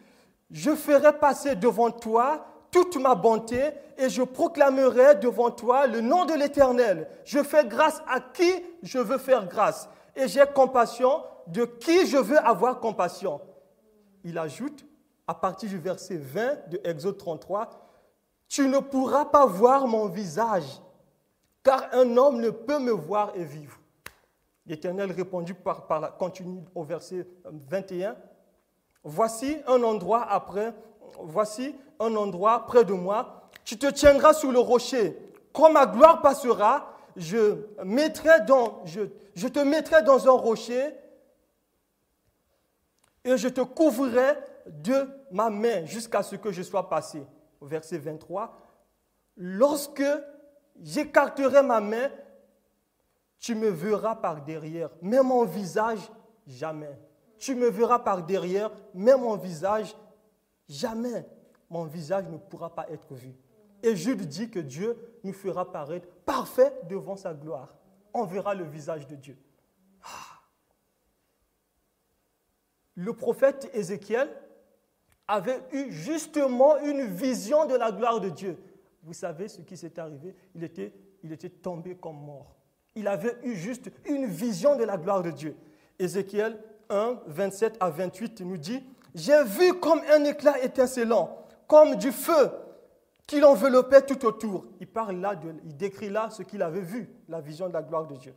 je 0.52 0.76
ferai 0.76 1.18
passer 1.18 1.56
devant 1.56 1.92
toi 1.92 2.46
toute 2.72 2.98
ma 2.98 3.16
bonté 3.16 3.72
et 3.98 4.10
je 4.10 4.24
proclamerai 4.24 5.16
devant 5.16 5.52
toi 5.52 5.88
le 5.88 6.02
nom 6.02 6.26
de 6.26 6.34
l'Éternel. 6.34 7.08
Je 7.24 7.42
fais 7.44 7.66
grâce 7.66 8.02
à 8.08 8.20
qui 8.20 8.52
je 8.84 9.00
veux 9.00 9.18
faire 9.18 9.48
grâce 9.48 9.90
et 10.16 10.28
j'ai 10.28 10.46
compassion 10.54 11.24
de 11.48 11.66
qui 11.66 12.06
je 12.08 12.18
veux 12.18 12.40
avoir 12.40 12.80
compassion. 12.80 13.40
Il 14.24 14.38
ajoute, 14.38 14.86
à 15.28 15.34
partir 15.34 15.70
du 15.70 15.78
verset 15.78 16.18
20 16.18 16.70
de 16.70 16.82
Exode 16.84 17.18
33, 17.18 17.70
Tu 18.48 18.68
ne 18.68 18.80
pourras 18.80 19.26
pas 19.26 19.46
voir 19.46 19.88
mon 19.88 20.08
visage, 20.08 20.82
car 21.64 21.88
un 21.94 22.16
homme 22.18 22.40
ne 22.40 22.52
peut 22.52 22.80
me 22.80 22.92
voir 22.92 23.32
et 23.36 23.44
vivre. 23.44 23.80
L'Éternel 24.66 25.12
répondit 25.12 25.54
au 26.74 26.84
verset 26.84 27.28
21. 27.46 28.16
Voici 29.04 29.58
un 29.68 29.84
endroit 29.84 30.24
après, 30.28 30.74
voici 31.20 31.76
un 32.00 32.16
endroit 32.16 32.66
près 32.66 32.84
de 32.84 32.94
moi. 32.94 33.50
Tu 33.64 33.78
te 33.78 33.88
tiendras 33.88 34.34
sous 34.34 34.52
le 34.52 34.60
rocher. 34.60 35.18
Quand 35.54 35.72
ma 35.72 35.86
gloire 35.86 36.22
passera, 36.22 36.96
je, 37.16 37.58
je 37.78 39.48
te 39.48 39.60
mettrai 39.60 40.02
dans 40.02 40.28
un 40.28 40.32
rocher 40.32 40.96
et 43.24 43.38
je 43.38 43.48
te 43.48 43.62
couvrirai 43.62 44.38
de 44.68 45.08
ma 45.32 45.50
main 45.50 45.86
jusqu'à 45.86 46.24
ce 46.24 46.36
que 46.36 46.52
je 46.52 46.64
sois 46.64 46.90
passé. 46.90 47.24
Verset 47.62 48.00
23. 48.00 48.58
Lorsque 49.38 50.04
j'écarterai 50.82 51.62
ma 51.62 51.80
main, 51.82 52.10
tu 53.40 53.56
me 53.56 53.70
verras 53.70 54.16
par 54.16 54.44
derrière, 54.44 54.90
mais 55.02 55.22
mon 55.22 55.46
visage, 55.46 56.12
jamais. 56.48 57.00
Tu 57.38 57.56
me 57.56 57.70
verras 57.70 58.00
par 58.00 58.24
derrière, 58.24 58.72
mais 58.94 59.16
mon 59.16 59.36
visage, 59.36 59.96
jamais. 60.68 61.26
Mon 61.70 61.86
visage 61.86 62.26
ne 62.28 62.38
pourra 62.38 62.74
pas 62.74 62.90
être 62.90 63.14
vu. 63.14 63.34
Et 63.84 63.96
Jude 63.96 64.22
dit 64.28 64.50
que 64.50 64.60
Dieu 64.60 64.98
nous 65.24 65.34
fera 65.34 65.72
paraître 65.72 66.08
parfait 66.26 66.74
devant 66.90 67.16
sa 67.16 67.34
gloire. 67.34 67.76
on 68.14 68.26
verra 68.26 68.56
le 68.56 68.64
visage 68.64 69.06
de 69.08 69.16
Dieu. 69.16 69.38
Ah. 70.04 70.40
Le 72.96 73.14
prophète 73.14 73.70
Ézéchiel 73.74 74.30
avait 75.28 75.62
eu 75.72 75.92
justement 75.92 76.78
une 76.78 77.06
vision 77.06 77.66
de 77.66 77.76
la 77.76 77.92
gloire 77.92 78.22
de 78.22 78.30
Dieu. 78.30 78.58
Vous 79.04 79.14
savez 79.14 79.50
ce 79.50 79.62
qui 79.62 79.76
s'est 79.76 80.00
arrivé? 80.00 80.36
Il 80.56 80.64
était 80.64 81.50
tombé 81.50 81.96
comme 81.96 82.18
mort. 82.18 82.56
Il 82.96 83.08
avait 83.08 83.38
eu 83.44 83.56
juste 83.56 83.92
une 84.06 84.26
vision 84.26 84.78
de 84.78 84.84
la 84.84 84.98
gloire 84.98 85.22
de 85.22 85.32
Dieu. 85.32 85.56
Ézéchiel 86.00 86.58
1, 86.90 87.20
27 87.28 87.78
à 87.80 87.90
28 87.90 88.42
nous 88.42 88.58
dit, 88.58 88.84
J'ai 89.14 89.44
vu 89.44 89.74
comme 89.80 90.02
un 90.12 90.24
éclat 90.24 90.64
étincelant, 90.64 91.46
comme 91.68 91.96
du 91.96 92.12
feu 92.12 92.52
qui 93.28 93.40
l'enveloppait 93.40 94.04
tout 94.04 94.26
autour. 94.26 94.66
Il 94.80 94.88
parle 94.88 95.18
là, 95.18 95.34
il 95.66 95.76
décrit 95.76 96.10
là 96.10 96.30
ce 96.30 96.44
qu'il 96.44 96.62
avait 96.62 96.82
vu, 96.82 97.10
la 97.28 97.42
vision 97.42 97.68
de 97.68 97.74
la 97.74 97.82
gloire 97.82 98.08
de 98.08 98.16
Dieu. 98.16 98.34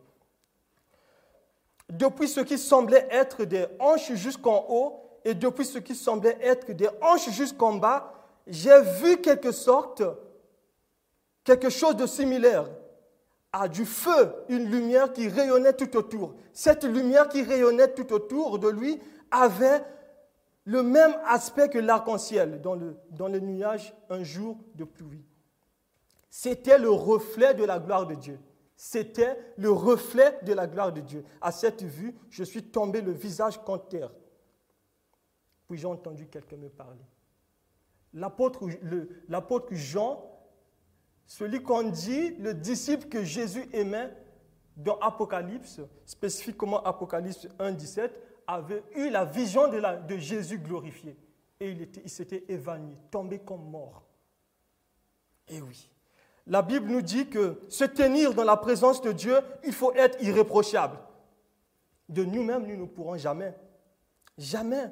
Depuis 1.90 2.28
ce 2.28 2.40
qui 2.40 2.58
semblait 2.58 3.06
être 3.10 3.44
des 3.44 3.66
hanches 3.78 4.12
jusqu'en 4.14 4.66
haut 4.68 5.20
et 5.24 5.34
depuis 5.34 5.64
ce 5.64 5.78
qui 5.78 5.94
semblait 5.94 6.38
être 6.40 6.72
des 6.72 6.88
hanches 7.00 7.30
jusqu'en 7.30 7.74
bas, 7.74 8.12
j'ai 8.46 8.80
vu 9.00 9.18
quelque 9.18 9.52
sorte, 9.52 10.02
quelque 11.44 11.70
chose 11.70 11.96
de 11.96 12.06
similaire 12.06 12.66
à 13.52 13.68
du 13.68 13.84
feu, 13.84 14.34
une 14.48 14.70
lumière 14.70 15.12
qui 15.12 15.28
rayonnait 15.28 15.72
tout 15.72 15.96
autour. 15.96 16.34
Cette 16.52 16.84
lumière 16.84 17.28
qui 17.28 17.42
rayonnait 17.42 17.94
tout 17.94 18.12
autour 18.12 18.58
de 18.58 18.68
lui 18.68 19.00
avait 19.30 19.82
le 20.64 20.82
même 20.82 21.14
aspect 21.24 21.68
que 21.70 21.78
l'arc-en-ciel 21.78 22.60
dans 22.60 22.74
le, 22.74 22.96
dans 23.10 23.28
nuage 23.28 23.94
un 24.10 24.22
jour 24.22 24.58
de 24.74 24.84
pluie. 24.84 25.24
C'était 26.28 26.78
le 26.78 26.90
reflet 26.90 27.54
de 27.54 27.64
la 27.64 27.78
gloire 27.78 28.06
de 28.06 28.14
Dieu. 28.14 28.38
C'était 28.76 29.36
le 29.56 29.70
reflet 29.70 30.38
de 30.42 30.52
la 30.52 30.66
gloire 30.66 30.92
de 30.92 31.00
Dieu. 31.00 31.24
À 31.40 31.50
cette 31.50 31.82
vue, 31.82 32.14
je 32.30 32.44
suis 32.44 32.62
tombé 32.62 33.00
le 33.00 33.12
visage 33.12 33.58
contre 33.64 33.88
terre. 33.88 34.12
Puis 35.66 35.78
j'ai 35.78 35.86
entendu 35.86 36.26
quelqu'un 36.26 36.56
me 36.56 36.68
parler. 36.68 37.04
L'apôtre 38.12 39.74
Jean 39.74 40.22
celui 41.28 41.62
qu'on 41.62 41.82
dit, 41.82 42.34
le 42.38 42.54
disciple 42.54 43.06
que 43.06 43.22
Jésus 43.22 43.68
aimait 43.74 44.10
dans 44.76 44.98
Apocalypse, 44.98 45.80
spécifiquement 46.06 46.82
Apocalypse 46.82 47.46
1, 47.58 47.72
17, 47.72 48.18
avait 48.46 48.82
eu 48.96 49.10
la 49.10 49.26
vision 49.26 49.68
de, 49.68 50.16
Jésus 50.16 50.58
glorifié. 50.58 51.14
Et 51.60 51.70
il, 51.70 51.88
il 52.02 52.08
s'était 52.08 52.44
évanoui, 52.48 52.96
tombé 53.10 53.40
comme 53.40 53.70
mort. 53.70 54.04
Et 55.48 55.60
oui. 55.60 55.90
La 56.46 56.62
Bible 56.62 56.90
nous 56.90 57.02
dit 57.02 57.28
que 57.28 57.60
se 57.68 57.84
tenir 57.84 58.32
dans 58.32 58.44
la 58.44 58.56
présence 58.56 59.02
de 59.02 59.12
Dieu, 59.12 59.36
il 59.64 59.74
faut 59.74 59.92
être 59.92 60.22
irréprochable. 60.22 60.98
De 62.08 62.24
nous-mêmes, 62.24 62.66
nous 62.66 62.76
ne 62.76 62.86
pourrons 62.86 63.18
jamais. 63.18 63.54
Jamais. 64.38 64.90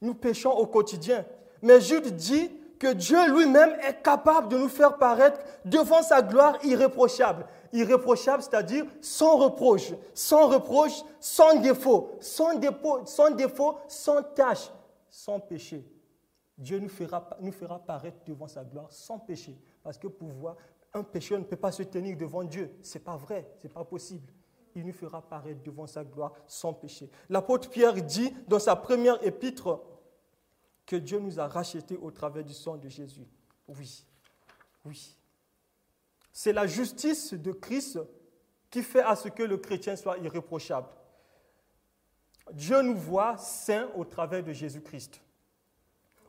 Nous 0.00 0.14
péchons 0.14 0.50
au 0.50 0.66
quotidien. 0.66 1.24
Mais 1.62 1.80
Jude 1.80 2.16
dit 2.16 2.50
que 2.78 2.92
Dieu 2.92 3.18
lui-même 3.32 3.76
est 3.82 4.02
capable 4.02 4.48
de 4.48 4.58
nous 4.58 4.68
faire 4.68 4.98
paraître 4.98 5.40
devant 5.64 6.02
sa 6.02 6.22
gloire 6.22 6.58
irréprochable. 6.64 7.46
Irréprochable, 7.72 8.42
c'est-à-dire 8.42 8.84
sans 9.00 9.36
reproche, 9.36 9.92
sans 10.14 10.48
reproche, 10.48 11.02
sans 11.20 11.60
défaut, 11.60 12.16
sans, 12.20 12.54
défaut, 12.54 13.00
sans 13.04 13.30
défaut, 13.30 13.78
sans 13.88 14.22
tâche, 14.22 14.70
sans 15.08 15.40
péché. 15.40 15.84
Dieu 16.58 16.78
nous 16.78 16.88
fera, 16.88 17.28
nous 17.40 17.52
fera 17.52 17.78
paraître 17.78 18.18
devant 18.26 18.48
sa 18.48 18.64
gloire 18.64 18.90
sans 18.90 19.18
péché. 19.18 19.58
Parce 19.82 19.98
que 19.98 20.06
pour 20.06 20.28
voir, 20.30 20.56
un 20.94 21.02
pécheur 21.02 21.38
ne 21.38 21.44
peut 21.44 21.56
pas 21.56 21.72
se 21.72 21.82
tenir 21.82 22.16
devant 22.16 22.44
Dieu. 22.44 22.70
Ce 22.82 22.96
n'est 22.96 23.04
pas 23.04 23.16
vrai, 23.16 23.46
ce 23.60 23.66
n'est 23.66 23.72
pas 23.72 23.84
possible. 23.84 24.32
Il 24.74 24.86
nous 24.86 24.92
fera 24.92 25.22
paraître 25.22 25.62
devant 25.62 25.86
sa 25.86 26.04
gloire 26.04 26.32
sans 26.46 26.72
péché. 26.72 27.10
L'apôtre 27.28 27.68
Pierre 27.68 27.94
dit 27.94 28.34
dans 28.48 28.58
sa 28.58 28.76
première 28.76 29.22
épître, 29.26 29.80
que 30.86 30.96
Dieu 30.96 31.18
nous 31.18 31.40
a 31.40 31.48
rachetés 31.48 31.96
au 31.96 32.10
travers 32.10 32.44
du 32.44 32.54
sang 32.54 32.76
de 32.76 32.88
Jésus. 32.88 33.26
Oui, 33.68 34.06
oui. 34.84 35.16
C'est 36.32 36.52
la 36.52 36.66
justice 36.66 37.34
de 37.34 37.52
Christ 37.52 37.98
qui 38.70 38.82
fait 38.82 39.02
à 39.02 39.16
ce 39.16 39.28
que 39.28 39.42
le 39.42 39.56
chrétien 39.56 39.96
soit 39.96 40.18
irréprochable. 40.18 40.88
Dieu 42.52 42.80
nous 42.82 42.96
voit 42.96 43.36
saints 43.38 43.90
au 43.96 44.04
travers 44.04 44.44
de 44.44 44.52
Jésus-Christ. 44.52 45.20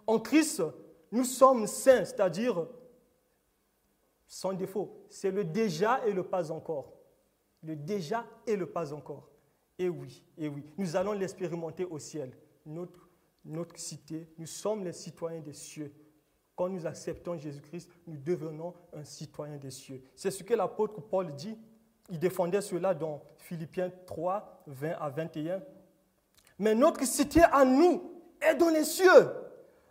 En 0.08 0.20
Christ, 0.20 0.64
nous 1.12 1.24
sommes 1.24 1.68
saints, 1.68 2.06
c'est-à-dire 2.06 2.68
sans 4.28 4.54
défaut. 4.54 5.06
C'est 5.10 5.32
le 5.32 5.44
déjà 5.44 6.06
et 6.08 6.14
le 6.14 6.24
pas 6.24 6.52
encore. 6.52 6.94
Le 7.62 7.76
déjà 7.76 8.26
et 8.46 8.56
le 8.56 8.66
pas 8.66 8.94
encore. 8.94 9.30
Et 9.78 9.90
oui, 9.90 10.24
et 10.38 10.48
oui, 10.48 10.64
nous 10.78 10.96
allons 10.96 11.12
l'expérimenter 11.12 11.86
au 11.86 12.00
ciel. 12.00 12.36
Notre 12.66 13.07
notre 13.48 13.80
cité, 13.80 14.28
nous 14.38 14.46
sommes 14.46 14.84
les 14.84 14.94
citoyens 14.94 15.40
des 15.40 15.54
cieux. 15.54 15.94
Quand 16.56 16.70
nous 16.70 16.86
acceptons 16.86 17.38
Jésus-Christ, 17.38 17.90
nous 18.08 18.18
devenons 18.18 18.74
un 18.94 19.04
citoyen 19.04 19.58
des 19.58 19.72
cieux. 19.72 20.02
C'est 20.16 20.32
ce 20.32 20.44
que 20.44 20.54
l'apôtre 20.54 21.02
Paul 21.02 21.34
dit. 21.36 21.58
Il 22.10 22.20
défendait 22.20 22.62
cela 22.62 22.94
dans 22.94 23.22
Philippiens 23.38 23.92
3, 24.06 24.64
20 24.68 24.92
à 25.00 25.10
21. 25.10 25.62
Mais 26.60 26.74
notre 26.74 27.06
cité 27.06 27.42
à 27.44 27.64
nous 27.64 28.02
est 28.42 28.56
dans 28.56 28.70
les 28.70 28.86
cieux, 28.86 29.32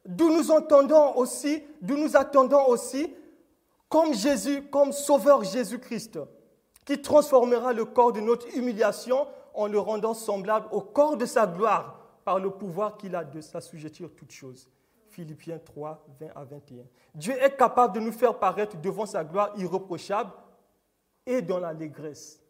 d'où 0.05 0.31
nous 0.31 0.51
entendons 0.51 1.15
aussi, 1.17 1.63
d'où 1.81 1.97
nous 1.97 2.17
attendons 2.17 2.67
aussi, 2.67 3.15
comme 3.89 4.15
Jésus, 4.15 4.63
comme 4.63 4.93
Sauveur 4.93 5.45
Jésus-Christ, 5.45 6.19
qui 6.85 7.01
transformera 7.01 7.73
le 7.73 7.85
corps 7.85 8.13
de 8.13 8.21
notre 8.21 8.49
humiliation 8.57 9.27
en 9.55 9.69
le 9.69 9.79
rendant 9.79 10.15
semblable 10.15 10.67
au 10.73 10.81
corps 10.81 11.17
de 11.17 11.27
sa 11.27 11.47
gloire 11.47 12.06
par 12.27 12.41
le 12.41 12.51
pouvoir 12.51 12.97
qu'il 12.97 13.15
a 13.15 13.23
de 13.23 13.41
s'assujettir 13.41 14.11
toutes 14.17 14.33
choses. 14.33 14.69
Philippiens 15.11 15.61
3, 15.61 16.05
20 16.19 16.27
à 16.35 16.43
21. 16.43 16.85
Dieu 17.15 17.41
est 17.41 17.57
capable 17.57 17.95
de 17.95 18.01
nous 18.01 18.11
faire 18.11 18.37
paraître 18.37 18.77
devant 18.79 19.07
sa 19.07 19.23
gloire 19.23 19.53
irréprochable 19.57 20.33
et 21.25 21.41
dans 21.41 21.61
l'allégresse, 21.61 22.43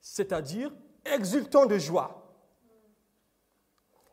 c'est-à-dire 0.00 0.72
exultant 1.04 1.64
de 1.64 1.78
joie. 1.78 2.28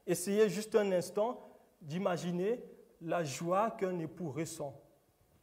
Essayez 0.06 0.50
juste 0.50 0.76
un 0.76 0.91
instant 0.91 1.50
d'imaginer 1.82 2.63
la 3.02 3.24
joie 3.24 3.72
qu'un 3.72 3.98
époux 3.98 4.30
ressent 4.30 4.80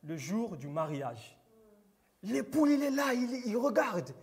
le 0.05 0.16
jour 0.16 0.57
du 0.57 0.68
mariage. 0.68 1.37
L'époux, 2.22 2.68
il 2.68 2.81
est 2.85 2.90
là, 2.90 3.12
il, 3.12 3.42
il 3.44 3.57
regarde. 3.57 4.14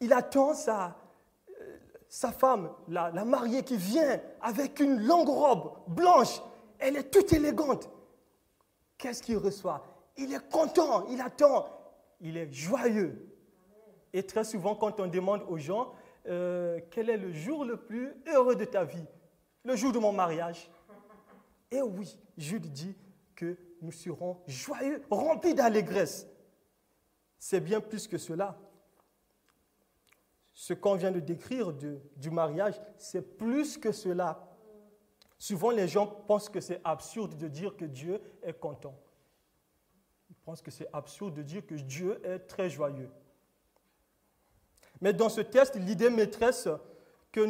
Il 0.00 0.12
attend 0.12 0.52
sa, 0.52 0.96
sa 2.14 2.30
femme, 2.30 2.70
la, 2.86 3.10
mariée 3.24 3.64
qui 3.64 3.76
vient 3.76 4.20
avec 4.40 4.78
une 4.78 5.04
longue 5.04 5.28
robe 5.28 5.72
blanche, 5.88 6.40
elle 6.78 6.96
est 6.96 7.10
toute 7.10 7.32
élégante. 7.32 7.90
Qu'est-ce 8.96 9.20
qu'il 9.20 9.36
reçoit? 9.36 9.84
Il 10.16 10.32
est 10.32 10.48
content, 10.48 11.08
il 11.08 11.20
attend, 11.20 11.66
il 12.20 12.36
est 12.36 12.52
joyeux. 12.52 13.36
Et 14.12 14.22
très 14.22 14.44
souvent, 14.44 14.76
quand 14.76 15.00
on 15.00 15.08
demande 15.08 15.42
aux 15.48 15.58
gens 15.58 15.92
euh, 16.28 16.78
quel 16.92 17.10
est 17.10 17.16
le 17.16 17.32
jour 17.32 17.64
le 17.64 17.78
plus 17.78 18.14
heureux 18.32 18.54
de 18.54 18.64
ta 18.64 18.84
vie, 18.84 19.06
le 19.64 19.74
jour 19.74 19.90
de 19.90 19.98
mon 19.98 20.12
mariage. 20.12 20.70
Et 21.72 21.82
oui, 21.82 22.16
Jude 22.38 22.70
dit 22.70 22.94
que 23.34 23.58
nous 23.82 23.90
serons 23.90 24.40
joyeux, 24.46 25.02
remplis 25.10 25.54
d'allégresse. 25.54 26.28
C'est 27.40 27.58
bien 27.60 27.80
plus 27.80 28.06
que 28.06 28.18
cela 28.18 28.56
ce 30.54 30.72
qu'on 30.72 30.94
vient 30.94 31.10
de 31.10 31.20
décrire 31.20 31.72
du 31.72 32.30
mariage, 32.30 32.80
c'est 32.96 33.36
plus 33.36 33.76
que 33.76 33.92
cela. 33.92 34.48
Souvent, 35.36 35.70
les 35.70 35.88
gens 35.88 36.06
pensent 36.06 36.48
que 36.48 36.60
c'est 36.60 36.80
absurde 36.84 37.36
de 37.36 37.48
dire 37.48 37.76
que 37.76 37.84
Dieu 37.84 38.20
est 38.42 38.58
content. 38.58 38.94
Ils 40.30 40.36
pensent 40.36 40.62
que 40.62 40.70
c'est 40.70 40.88
absurde 40.92 41.34
de 41.34 41.42
dire 41.42 41.66
que 41.66 41.74
Dieu 41.74 42.20
est 42.24 42.38
très 42.38 42.70
joyeux. 42.70 43.10
Mais 45.00 45.12
dans 45.12 45.28
ce 45.28 45.40
test, 45.40 45.74
l'idée 45.74 46.08
maîtresse 46.08 46.68
que, 47.32 47.40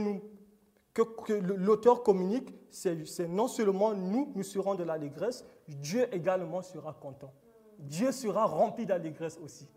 l'auteur 1.31 2.03
communique, 2.03 2.55
c'est 2.71 3.29
non 3.29 3.49
seulement 3.49 3.95
nous, 3.95 4.33
nous 4.35 4.43
serons 4.43 4.75
de 4.75 4.83
l'allégresse, 4.83 5.45
Dieu 5.69 6.13
également 6.13 6.63
sera 6.63 6.95
content. 6.95 7.33
Dieu 7.79 8.13
sera 8.13 8.47
rempli 8.47 8.87
d'allégresse 8.87 9.39
aussi. 9.43 9.69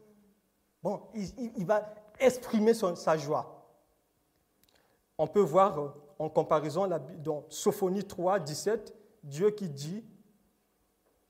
Bon, 0.81 1.01
il, 1.13 1.65
va 1.65 1.93
exprimer 2.19 2.73
sa 2.73 3.17
joie. 3.17 3.53
On 5.17 5.27
peut 5.27 5.41
voir 5.41 5.80
euh, 5.80 5.89
en 6.19 6.30
comparaison 6.30 6.88
dans 7.23 7.45
Sophonie 7.49 8.03
3, 8.03 8.39
17, 8.39 8.95
Dieu 9.23 9.51
qui 9.51 9.69
dit, 9.69 10.03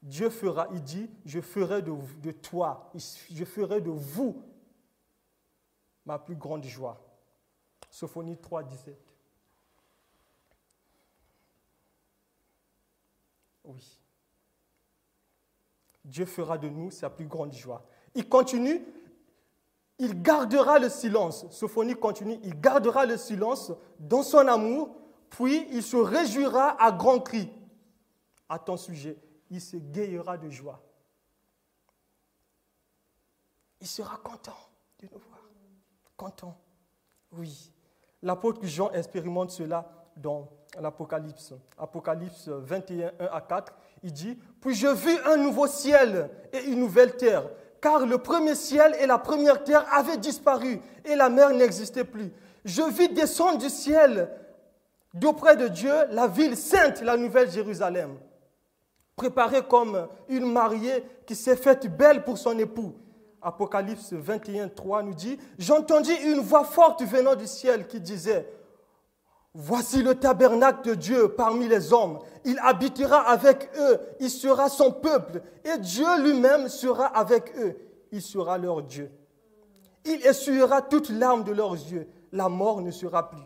Dieu 0.02 0.30
fera, 0.30 0.68
il 0.74 0.84
dit, 0.84 1.10
je 1.26 1.42
ferai 1.42 1.82
de, 1.82 1.94
de 2.22 2.32
toi, 2.32 2.92
je 2.96 3.46
ferai 3.46 3.82
de 3.82 3.90
vous 3.90 4.42
ma 6.06 6.18
plus 6.20 6.36
grande 6.36 6.64
joie. 6.64 7.02
Sophonie 7.90 8.38
3, 8.38 8.64
17. 8.64 8.98
Oui. 13.66 14.00
Dieu 16.06 16.26
fera 16.26 16.58
de 16.58 16.70
nous 16.70 16.90
sa 16.90 17.10
plus 17.10 17.28
grande 17.28 17.54
joie. 17.54 17.86
Il 18.16 18.28
continue, 18.30 18.82
il 20.00 20.22
gardera 20.22 20.80
le 20.80 20.90
silence. 20.90 21.46
Sophonie 21.50 21.96
continue, 21.96 22.40
il 22.44 22.60
gardera 22.60 23.06
le 23.06 23.18
silence 23.18 23.72
dans 24.00 24.24
son 24.24 24.48
amour, 24.48 24.96
puis 25.30 25.68
il 25.72 25.84
se 25.84 25.98
réjouira 25.98 26.82
à 26.82 26.92
grands 26.92 27.20
cris 27.20 27.52
à 28.48 28.60
ton 28.60 28.78
sujet. 28.78 29.18
Il 29.50 29.62
se 29.62 29.78
guéira 29.78 30.38
de 30.38 30.50
joie. 30.50 30.82
Il 33.80 33.88
sera 33.88 34.18
content 34.18 34.58
de 35.00 35.08
nous 35.12 35.20
voir. 35.20 35.42
Content. 36.16 36.58
Oui. 37.32 37.72
L'apôtre 38.22 38.66
Jean 38.66 38.92
expérimente 38.92 39.52
cela 39.52 39.88
dans 40.16 40.50
l'Apocalypse. 40.80 41.54
Apocalypse 41.78 42.48
21, 42.48 43.12
1 43.20 43.26
à 43.26 43.42
4. 43.42 43.74
Il 44.04 44.12
dit 44.12 44.38
Puis 44.60 44.76
je 44.76 44.88
vis 44.88 45.18
un 45.26 45.38
nouveau 45.38 45.68
ciel 45.68 46.30
et 46.52 46.66
une 46.66 46.80
nouvelle 46.80 47.16
terre, 47.16 47.50
car 47.88 48.06
le 48.06 48.18
premier 48.18 48.54
ciel 48.54 48.98
et 49.00 49.06
la 49.06 49.18
première 49.18 49.64
terre 49.64 49.86
avaient 49.94 50.18
disparu 50.18 50.82
et 51.06 51.16
la 51.16 51.30
mer 51.30 51.52
n'existait 51.52 52.04
plus. 52.04 52.34
Je 52.66 52.82
vis 52.82 53.08
descendre 53.08 53.60
du 53.60 53.70
ciel 53.70 54.30
d'auprès 55.14 55.56
de 55.56 55.70
Dieu 55.70 55.94
la 56.12 56.28
ville 56.28 56.58
sainte, 56.58 57.02
la 57.02 57.16
nouvelle 57.16 57.50
Jérusalem, 57.50 58.18
préparée 59.16 59.62
comme 59.62 60.06
une 60.28 60.52
mariée 60.52 61.02
qui 61.26 61.34
s'est 61.34 61.56
faite 61.56 61.88
belle 61.96 62.26
pour 62.26 62.38
son 62.38 62.60
époux. 62.60 62.94
Apocalypse 63.42 64.12
21, 64.12 64.68
3 64.68 65.04
nous 65.04 65.14
dit, 65.14 65.38
j'entendis 65.58 66.16
une 66.26 66.42
voix 66.42 66.66
forte 66.66 67.04
venant 67.04 67.36
du 67.36 67.48
ciel 67.48 67.88
qui 67.88 68.02
disait, 68.02 68.50
Voici 69.60 70.04
le 70.04 70.14
tabernacle 70.14 70.88
de 70.88 70.94
Dieu 70.94 71.30
parmi 71.30 71.68
les 71.68 71.92
hommes. 71.92 72.20
Il 72.46 72.60
habitera 72.60 73.22
avec 73.22 73.72
eux. 73.80 74.00
Il 74.20 74.30
sera 74.30 74.70
son 74.70 74.92
peuple. 74.92 75.42
Et 75.66 75.80
Dieu 75.80 76.06
lui-même 76.22 76.70
sera 76.70 77.08
avec 77.08 77.58
eux. 77.58 77.76
Il 78.12 78.22
sera 78.22 78.60
leur 78.60 78.84
Dieu. 78.84 79.12
Il 80.06 80.24
essuiera 80.28 80.84
toute 80.84 81.10
larme 81.10 81.44
de 81.44 81.52
leurs 81.52 81.74
yeux. 81.74 82.08
La 82.32 82.50
mort 82.50 82.84
ne 82.84 82.92
sera 82.92 83.32
plus. 83.32 83.42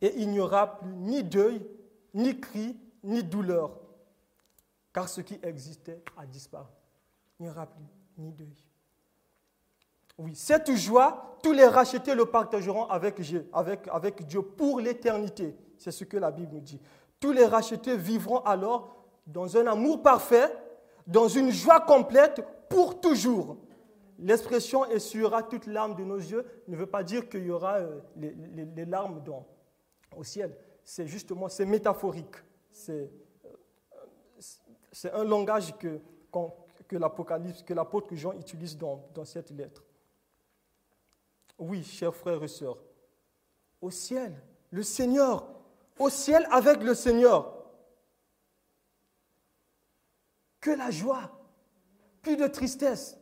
Et 0.00 0.14
il 0.16 0.28
n'y 0.28 0.40
aura 0.40 0.80
plus 0.80 0.96
ni 0.96 1.22
deuil, 1.22 1.64
ni 2.12 2.40
cri, 2.40 2.76
ni 3.04 3.22
douleur. 3.22 3.78
Car 4.92 5.08
ce 5.08 5.20
qui 5.20 5.38
existait 5.40 6.02
a 6.16 6.26
disparu. 6.26 6.66
Il 7.38 7.44
n'y 7.44 7.48
aura 7.48 7.66
plus 7.66 7.86
ni 8.16 8.32
deuil. 8.32 8.67
Oui, 10.18 10.34
cette 10.34 10.74
joie, 10.74 11.38
tous 11.44 11.52
les 11.52 11.66
rachetés 11.66 12.14
le 12.14 12.26
partageront 12.26 12.86
avec, 12.86 14.26
Dieu 14.26 14.42
pour 14.42 14.80
l'éternité. 14.80 15.54
C'est 15.76 15.92
ce 15.92 16.04
que 16.04 16.16
la 16.16 16.32
Bible 16.32 16.54
nous 16.54 16.60
dit. 16.60 16.80
Tous 17.20 17.30
les 17.30 17.46
rachetés 17.46 17.96
vivront 17.96 18.40
alors 18.40 18.96
dans 19.26 19.56
un 19.56 19.66
amour 19.68 20.02
parfait, 20.02 20.52
dans 21.06 21.28
une 21.28 21.52
joie 21.52 21.80
complète 21.80 22.44
pour 22.68 23.00
toujours. 23.00 23.58
L'expression 24.18 24.84
essuiera 24.86 25.44
toute 25.44 25.66
larme 25.66 25.94
de 25.94 26.02
nos 26.02 26.16
yeux 26.18 26.44
ne 26.66 26.76
veut 26.76 26.86
pas 26.86 27.04
dire 27.04 27.28
qu'il 27.28 27.44
y 27.44 27.50
aura 27.50 27.76
euh, 27.76 28.00
les, 28.16 28.84
larmes 28.84 29.22
dans, 29.22 29.46
au 30.16 30.24
ciel. 30.24 30.56
C'est 30.82 31.06
justement, 31.06 31.48
c'est 31.48 31.64
métaphorique. 31.64 32.34
C'est, 32.72 33.08
euh, 33.44 35.10
un 35.12 35.22
langage 35.22 35.76
que, 35.78 36.00
l'Apocalypse, 36.90 37.62
que 37.62 37.74
l'apôtre 37.74 38.16
Jean 38.16 38.32
utilise 38.32 38.76
dans 38.76 39.24
cette 39.24 39.50
lettre. 39.50 39.84
Oui, 41.58 41.82
chers 41.82 42.14
frères 42.14 42.42
et 42.42 42.48
sœurs, 42.48 42.78
au 43.80 43.90
ciel, 43.90 44.40
le 44.70 44.82
Seigneur, 44.82 45.48
au 45.98 46.08
ciel 46.08 46.46
avec 46.52 46.82
le 46.82 46.94
Seigneur. 46.94 47.54
Que 50.60 50.70
la 50.70 50.90
joie, 50.90 51.30
plus 52.22 52.36
de 52.36 52.46
tristesse, 52.46 53.16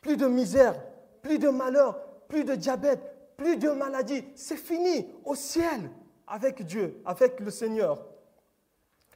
plus 0.00 0.16
de 0.16 0.26
misère, 0.26 0.82
plus 1.20 1.38
de 1.38 1.48
malheur, 1.48 2.00
plus 2.28 2.44
de 2.44 2.54
diabète, 2.54 3.00
plus 3.36 3.56
de 3.56 3.70
maladie. 3.70 4.24
C'est 4.34 4.56
fini 4.56 5.06
au 5.24 5.34
ciel 5.34 5.90
avec 6.26 6.64
Dieu, 6.64 7.00
avec 7.04 7.38
le 7.40 7.50
Seigneur. 7.50 8.04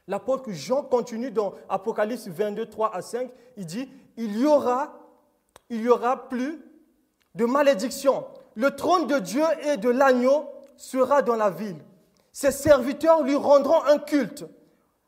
L'apôtre 0.07 0.51
Jean 0.51 0.83
continue 0.83 1.31
dans 1.31 1.53
Apocalypse 1.67 2.27
22, 2.27 2.67
3 2.67 2.95
à 2.95 3.01
5. 3.01 3.29
Il 3.57 3.65
dit, 3.65 3.91
il 4.15 4.37
y 4.37 4.45
aura, 4.45 4.97
il 5.69 5.81
y 5.81 5.89
aura 5.89 6.29
plus 6.29 6.61
de 7.37 7.45
malédiction. 7.45 8.25
Le 8.55 8.75
trône 8.75 9.07
de 9.07 9.19
Dieu 9.19 9.43
et 9.63 9.77
de 9.77 9.89
l'agneau 9.89 10.49
sera 10.75 11.21
dans 11.21 11.35
la 11.35 11.49
ville. 11.49 11.77
Ses 12.31 12.51
serviteurs 12.51 13.23
lui 13.23 13.35
rendront 13.35 13.83
un 13.85 13.99
culte. 13.99 14.45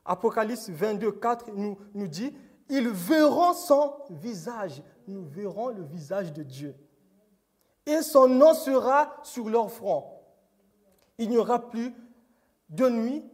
Apocalypse 0.06 0.70
22, 0.70 1.12
4 1.12 1.52
nous, 1.56 2.08
dit, 2.08 2.34
ils 2.70 2.88
verront 2.88 3.54
son 3.54 3.94
visage. 4.10 4.82
Nous 5.08 5.24
verrons 5.26 5.70
le 5.70 5.84
visage 5.84 6.32
de 6.32 6.44
Dieu. 6.44 6.76
Et 7.86 8.02
son 8.02 8.28
nom 8.28 8.54
sera 8.54 9.18
sur 9.24 9.50
leur 9.50 9.72
front. 9.72 10.06
Il 11.18 11.30
n'y 11.30 11.38
aura 11.38 11.70
plus 11.70 11.94
de 12.70 12.88
nuit 12.88 13.26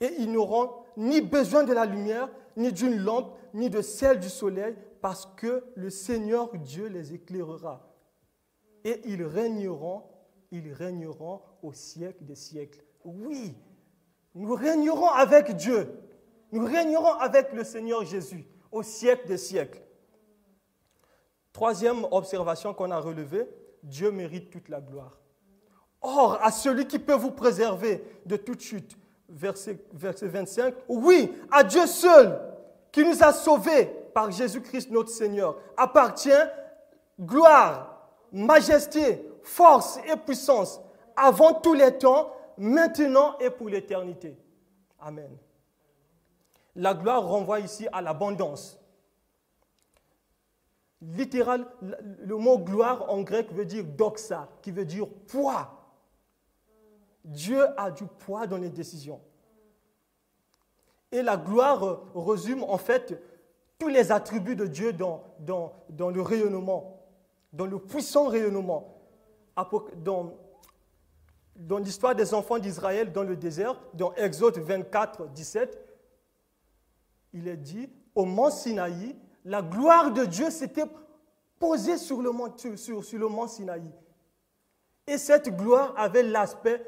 et 0.00 0.14
ils 0.18 0.30
n'auront 0.30 0.70
ni 0.96 1.20
besoin 1.20 1.64
de 1.64 1.72
la 1.72 1.84
lumière, 1.84 2.28
ni 2.56 2.72
d'une 2.72 2.96
lampe, 2.96 3.36
ni 3.52 3.68
de 3.68 3.82
celle 3.82 4.20
du 4.20 4.28
soleil, 4.28 4.76
parce 5.00 5.26
que 5.36 5.64
le 5.74 5.90
Seigneur 5.90 6.50
Dieu 6.56 6.86
les 6.86 7.14
éclairera. 7.14 7.86
Et 8.84 9.00
ils 9.04 9.22
régneront, 9.22 10.04
ils 10.50 10.72
régneront 10.72 11.40
au 11.62 11.72
siècle 11.72 12.24
des 12.24 12.34
siècles. 12.34 12.82
Oui, 13.04 13.54
nous 14.34 14.54
régnerons 14.54 15.08
avec 15.08 15.56
Dieu. 15.56 15.88
Nous 16.52 16.64
régnerons 16.64 17.12
avec 17.14 17.52
le 17.52 17.64
Seigneur 17.64 18.04
Jésus 18.04 18.46
au 18.72 18.82
siècle 18.82 19.26
des 19.26 19.38
siècles. 19.38 19.82
Troisième 21.52 22.06
observation 22.10 22.72
qu'on 22.74 22.90
a 22.90 22.98
relevée, 22.98 23.48
Dieu 23.82 24.10
mérite 24.10 24.50
toute 24.50 24.68
la 24.68 24.80
gloire. 24.80 25.20
Or, 26.00 26.38
à 26.42 26.50
celui 26.50 26.86
qui 26.86 26.98
peut 26.98 27.14
vous 27.14 27.32
préserver 27.32 28.02
de 28.24 28.36
toute 28.36 28.60
chute, 28.60 28.96
verset, 29.28 29.78
verset 29.92 30.28
25, 30.28 30.74
oui, 30.88 31.32
à 31.50 31.62
Dieu 31.62 31.86
seul, 31.86 32.40
qui 32.90 33.04
nous 33.04 33.22
a 33.22 33.32
sauvés 33.32 33.90
par 34.12 34.30
Jésus-Christ 34.30 34.90
notre 34.90 35.10
Seigneur, 35.10 35.56
appartient 35.76 36.30
gloire, 37.20 38.08
majesté, 38.32 39.24
force 39.42 39.98
et 40.06 40.16
puissance 40.16 40.80
avant 41.16 41.54
tous 41.54 41.74
les 41.74 41.98
temps, 41.98 42.32
maintenant 42.56 43.38
et 43.38 43.50
pour 43.50 43.68
l'éternité. 43.68 44.36
Amen. 44.98 45.30
La 46.76 46.94
gloire 46.94 47.26
renvoie 47.26 47.60
ici 47.60 47.86
à 47.92 48.00
l'abondance. 48.00 48.78
Littéral, 51.02 51.66
le 51.80 52.36
mot 52.36 52.58
gloire 52.58 53.10
en 53.10 53.22
grec 53.22 53.52
veut 53.52 53.64
dire 53.64 53.84
doxa, 53.84 54.48
qui 54.62 54.70
veut 54.70 54.84
dire 54.84 55.08
poids. 55.26 55.76
Dieu 57.24 57.66
a 57.78 57.90
du 57.90 58.04
poids 58.04 58.46
dans 58.46 58.58
les 58.58 58.70
décisions. 58.70 59.20
Et 61.12 61.22
la 61.22 61.36
gloire 61.36 62.02
résume 62.14 62.62
en 62.62 62.78
fait 62.78 63.20
tous 63.80 63.88
les 63.88 64.12
attributs 64.12 64.54
de 64.54 64.66
Dieu 64.66 64.92
dans, 64.92 65.24
le 65.88 66.20
rayonnement, 66.20 67.00
dans 67.52 67.66
le 67.66 67.78
puissant 67.80 68.28
rayonnement. 68.28 68.96
Dans, 69.96 71.78
l'histoire 71.78 72.14
des 72.14 72.32
enfants 72.32 72.58
d'Israël 72.58 73.10
dans 73.10 73.24
le 73.24 73.36
désert, 73.36 73.80
dans 73.94 74.14
Exode 74.14 74.58
24, 74.58 75.28
17, 75.32 75.78
il 77.32 77.48
est 77.48 77.56
dit, 77.56 77.90
au 78.14 78.24
mont 78.24 78.50
Sinaï, 78.50 79.16
la 79.44 79.62
gloire 79.62 80.12
de 80.12 80.24
Dieu 80.24 80.50
s'était 80.50 80.86
posée 81.58 81.96
sur 81.96 82.20
le 82.22 82.30
mont, 82.30 82.54
sur 82.56 83.02
le 83.18 83.28
mont 83.28 83.48
Sinaï. 83.48 83.90
Et 85.06 85.16
cette 85.16 85.56
gloire 85.56 85.94
avait 85.96 86.22
l'aspect 86.22 86.84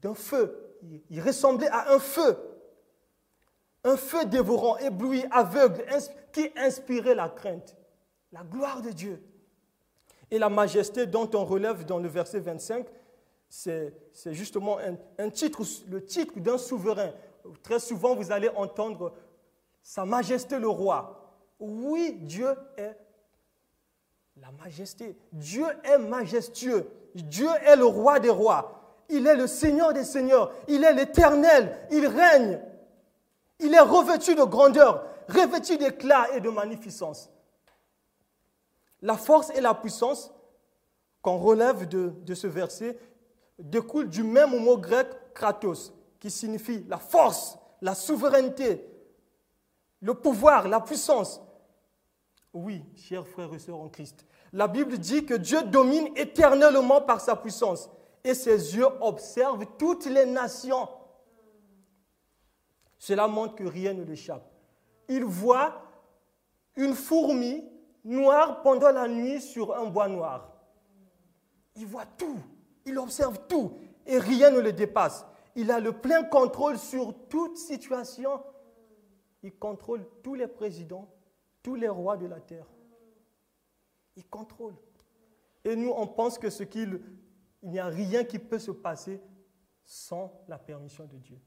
d'un 0.00 0.14
feu. 0.14 0.76
Il 1.10 1.20
ressemblait 1.20 1.68
à 1.68 1.92
un 1.92 1.98
feu 1.98 2.36
un 3.88 3.96
feu 3.96 4.24
dévorant, 4.26 4.76
ébloui, 4.78 5.24
aveugle, 5.30 5.84
qui 6.32 6.50
inspirait 6.56 7.14
la 7.14 7.28
crainte, 7.28 7.76
la 8.32 8.42
gloire 8.42 8.82
de 8.82 8.90
Dieu. 8.90 9.22
Et 10.30 10.38
la 10.38 10.48
majesté 10.48 11.06
dont 11.06 11.28
on 11.34 11.44
relève 11.44 11.84
dans 11.86 11.98
le 11.98 12.08
verset 12.08 12.40
25, 12.40 12.86
c'est 13.48 13.92
justement 14.26 14.78
un, 15.18 15.30
titre, 15.30 15.62
le 15.88 16.04
titre 16.04 16.38
d'un 16.38 16.58
souverain. 16.58 17.12
Très 17.62 17.78
souvent, 17.78 18.14
vous 18.14 18.30
allez 18.30 18.50
entendre 18.50 19.14
Sa 19.82 20.04
Majesté 20.04 20.58
le 20.58 20.68
roi. 20.68 21.34
Oui, 21.58 22.18
Dieu 22.20 22.54
est 22.76 22.96
la 24.36 24.52
majesté. 24.52 25.16
Dieu 25.32 25.66
est 25.82 25.98
majestueux. 25.98 26.86
Dieu 27.14 27.48
est 27.64 27.76
le 27.76 27.86
roi 27.86 28.20
des 28.20 28.30
rois. 28.30 29.04
Il 29.08 29.26
est 29.26 29.34
le 29.34 29.46
Seigneur 29.46 29.92
des 29.94 30.04
seigneurs. 30.04 30.52
Il 30.68 30.84
est 30.84 30.92
l'éternel. 30.92 31.76
Il 31.90 32.06
règne. 32.06 32.60
Il 33.60 33.74
est 33.74 33.80
revêtu 33.80 34.34
de 34.34 34.42
grandeur, 34.42 35.04
revêtu 35.28 35.76
d'éclat 35.76 36.34
et 36.34 36.40
de 36.40 36.48
magnificence. 36.48 37.30
La 39.02 39.16
force 39.16 39.50
et 39.50 39.60
la 39.60 39.74
puissance 39.74 40.32
qu'on 41.22 41.38
relève 41.38 41.88
de, 41.88 42.12
de, 42.24 42.34
ce 42.34 42.46
verset 42.46 42.98
découlent 43.58 44.08
du 44.08 44.22
même 44.22 44.58
mot 44.62 44.76
grec 44.76 45.08
kratos, 45.34 45.92
qui 46.20 46.30
signifie 46.30 46.84
la 46.88 46.98
force, 46.98 47.58
la 47.80 47.94
souveraineté, 47.94 48.84
le 50.00 50.14
pouvoir, 50.14 50.68
la 50.68 50.80
puissance. 50.80 51.40
Oui, 52.52 52.84
chers 52.96 53.26
frères 53.26 53.52
et 53.54 53.58
sœurs 53.58 53.80
en 53.80 53.88
Christ. 53.88 54.24
La 54.52 54.68
Bible 54.68 54.98
dit 54.98 55.24
que 55.24 55.34
Dieu 55.34 55.62
domine 55.62 56.08
éternellement 56.16 57.00
par 57.02 57.20
sa 57.20 57.36
puissance 57.36 57.90
et 58.24 58.34
ses 58.34 58.76
yeux 58.76 58.88
observent 59.00 59.66
toutes 59.78 60.06
les 60.06 60.26
nations. 60.26 60.88
Cela 62.98 63.28
montre 63.28 63.54
que 63.54 63.64
rien 63.64 63.94
ne 63.94 64.02
l'échappe. 64.02 64.50
Il 65.08 65.24
voit 65.24 65.82
une 66.76 66.94
fourmi 66.94 67.64
noire 68.04 68.62
pendant 68.62 68.90
la 68.90 69.08
nuit 69.08 69.40
sur 69.40 69.76
un 69.76 69.86
bois 69.86 70.08
noir. 70.08 70.52
Il 71.76 71.86
voit 71.86 72.06
tout, 72.06 72.38
il 72.84 72.98
observe 72.98 73.38
tout 73.46 73.78
et 74.06 74.18
rien 74.18 74.50
ne 74.50 74.60
le 74.60 74.72
dépasse. 74.72 75.26
Il 75.54 75.70
a 75.70 75.80
le 75.80 75.92
plein 75.92 76.24
contrôle 76.24 76.78
sur 76.78 77.14
toute 77.28 77.56
situation. 77.56 78.42
Il 79.42 79.56
contrôle 79.56 80.04
tous 80.22 80.34
les 80.34 80.48
présidents, 80.48 81.08
tous 81.62 81.74
les 81.74 81.88
rois 81.88 82.16
de 82.16 82.26
la 82.26 82.40
terre. 82.40 82.66
Il 84.16 84.26
contrôle. 84.26 84.74
Et 85.64 85.76
nous, 85.76 85.90
on 85.90 86.06
pense 86.06 86.38
que 86.38 86.50
ce 86.50 86.64
qu'il, 86.64 87.00
il 87.62 87.70
n'y 87.70 87.78
a 87.78 87.86
rien 87.86 88.24
qui 88.24 88.38
peut 88.38 88.58
se 88.58 88.70
passer 88.70 89.20
sans 89.84 90.32
la 90.48 90.58
permission 90.58 91.04
de 91.04 91.16
Dieu. 91.16 91.38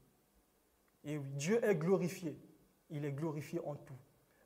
Et 1.04 1.18
Dieu 1.18 1.64
est 1.64 1.74
glorifié. 1.74 2.36
Il 2.90 3.04
est 3.04 3.12
glorifié 3.12 3.60
en 3.64 3.74
tout. 3.74 3.94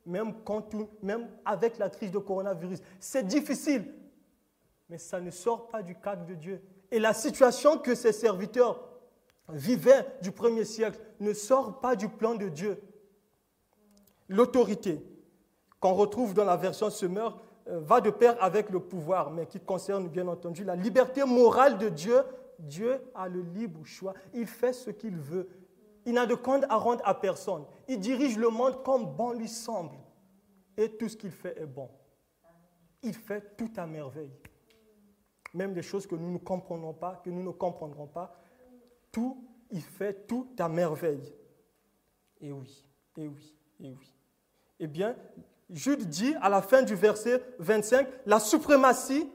Même, 0.05 0.33
quand 0.45 0.73
même 1.01 1.27
avec 1.43 1.77
la 1.77 1.89
crise 1.89 2.11
de 2.11 2.19
coronavirus, 2.19 2.79
c'est 2.99 3.27
difficile, 3.27 3.93
mais 4.89 4.97
ça 4.97 5.19
ne 5.19 5.31
sort 5.31 5.67
pas 5.67 5.83
du 5.83 5.95
cadre 5.95 6.25
de 6.25 6.33
Dieu. 6.33 6.61
Et 6.91 6.99
la 6.99 7.13
situation 7.13 7.77
que 7.77 7.93
ses 7.93 8.13
serviteurs 8.13 8.87
vivaient 9.49 10.05
du 10.21 10.31
premier 10.31 10.63
siècle 10.65 10.99
ne 11.19 11.33
sort 11.33 11.79
pas 11.79 11.95
du 11.95 12.07
plan 12.07 12.35
de 12.35 12.47
Dieu. 12.47 12.81
L'autorité 14.29 15.01
qu'on 15.79 15.93
retrouve 15.93 16.33
dans 16.33 16.45
la 16.45 16.57
version 16.57 16.89
Semeur 16.89 17.41
euh, 17.67 17.79
va 17.79 18.01
de 18.01 18.09
pair 18.09 18.41
avec 18.41 18.69
le 18.69 18.79
pouvoir, 18.79 19.31
mais 19.31 19.45
qui 19.45 19.59
concerne 19.59 20.07
bien 20.07 20.27
entendu 20.27 20.63
la 20.63 20.75
liberté 20.75 21.23
morale 21.23 21.77
de 21.77 21.89
Dieu. 21.89 22.21
Dieu 22.59 22.99
a 23.13 23.27
le 23.27 23.41
libre 23.41 23.85
choix. 23.85 24.13
Il 24.33 24.47
fait 24.47 24.73
ce 24.73 24.89
qu'il 24.89 25.17
veut. 25.17 25.47
Il 26.07 26.13
n'a 26.13 26.25
de 26.25 26.35
compte 26.35 26.63
à 26.69 26.77
rendre 26.77 27.01
à 27.05 27.13
personne. 27.13 27.65
Il 27.89 27.99
dirige 27.99 28.37
le 28.37 28.47
monde 28.47 28.81
comme 28.81 29.05
bon 29.05 29.33
lui 29.33 29.49
semble. 29.49 29.97
Et 30.77 30.89
tout 30.95 31.09
ce 31.09 31.17
qu'il 31.17 31.31
fait 31.31 31.61
est 31.61 31.65
bon. 31.65 31.89
Il 33.03 33.13
fait 33.13 33.57
tout 33.57 33.69
à 33.75 33.85
merveille. 33.85 34.31
Même 35.53 35.73
des 35.73 35.81
choses 35.81 36.07
que 36.07 36.15
nous 36.15 36.31
ne 36.31 36.37
comprenons 36.37 36.93
pas, 36.93 37.21
que 37.25 37.29
nous 37.29 37.43
ne 37.43 37.51
comprendrons 37.51 38.07
pas, 38.07 38.39
tout, 39.11 39.45
il 39.69 39.81
fait 39.81 40.25
tout 40.27 40.47
à 40.57 40.69
merveille. 40.69 41.33
Et 42.39 42.53
oui, 42.53 42.85
et 43.17 43.27
oui, 43.27 43.53
et 43.81 43.91
oui. 43.91 44.13
Eh 44.79 44.87
bien, 44.87 45.13
Jude 45.69 46.07
dit 46.07 46.33
à 46.41 46.47
la 46.47 46.61
fin 46.61 46.83
du 46.83 46.95
verset 46.95 47.43
25, 47.59 48.07
la 48.25 48.39
suprématie 48.39 49.29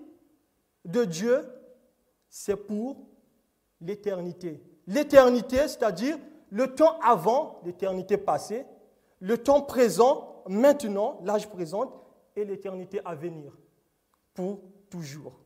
de 0.86 1.04
Dieu, 1.04 1.46
c'est 2.30 2.56
pour 2.56 2.96
l'éternité. 3.78 4.62
L'éternité, 4.86 5.68
c'est-à-dire 5.68 6.16
le 6.52 6.74
temps 6.74 7.00
avant, 7.00 7.60
l'éternité 7.64 8.16
passée, 8.16 8.64
le 9.18 9.38
temps 9.38 9.62
présent, 9.62 10.44
maintenant, 10.48 11.18
l'âge 11.24 11.48
présent, 11.48 12.04
et 12.36 12.44
l'éternité 12.44 13.00
à 13.04 13.14
venir, 13.14 13.58
pour 14.34 14.60
toujours. 14.88 15.40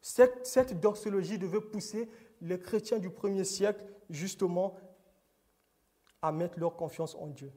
Cette, 0.00 0.78
doxologie 0.80 1.38
devait 1.38 1.60
pousser 1.60 2.08
les 2.40 2.58
chrétiens 2.58 2.98
du 2.98 3.10
premier 3.10 3.44
siècle 3.44 3.84
justement 4.08 4.76
à 6.22 6.30
mettre 6.30 6.58
leur 6.58 6.76
confiance 6.76 7.14
en 7.14 7.26
Dieu 7.26 7.52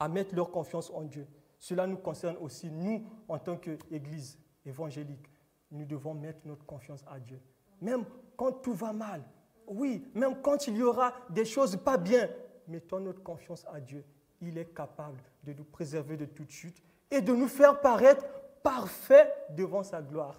à 0.00 0.08
mettre 0.08 0.34
leur 0.34 0.50
confiance 0.50 0.90
en 0.90 1.02
Dieu. 1.02 1.28
Cela 1.58 1.86
nous 1.86 1.98
concerne 1.98 2.36
aussi, 2.38 2.70
nous, 2.70 3.06
en 3.28 3.38
tant 3.38 3.58
qu'Église 3.58 4.38
évangélique. 4.64 5.30
Nous 5.70 5.84
devons 5.84 6.14
mettre 6.14 6.40
notre 6.46 6.64
confiance 6.64 7.04
à 7.06 7.20
Dieu. 7.20 7.40
Même 7.82 8.04
quand 8.36 8.50
tout 8.50 8.72
va 8.72 8.94
mal, 8.94 9.22
oui, 9.66 10.06
même 10.14 10.40
quand 10.42 10.66
il 10.66 10.76
y 10.76 10.82
aura 10.82 11.14
des 11.30 11.44
choses 11.44 11.76
pas 11.76 11.96
bien, 11.96 12.28
mettons 12.66 13.00
notre 13.00 13.22
confiance 13.22 13.64
à 13.72 13.80
Dieu. 13.80 14.04
Il 14.40 14.56
est 14.58 14.74
capable 14.74 15.22
de 15.44 15.52
nous 15.52 15.64
préserver 15.64 16.16
de 16.16 16.24
toute 16.24 16.50
chute 16.50 16.82
et 17.10 17.20
de 17.20 17.32
nous 17.34 17.48
faire 17.48 17.80
paraître 17.80 18.24
parfaits 18.62 19.30
devant 19.50 19.82
sa 19.82 20.00
gloire. 20.00 20.36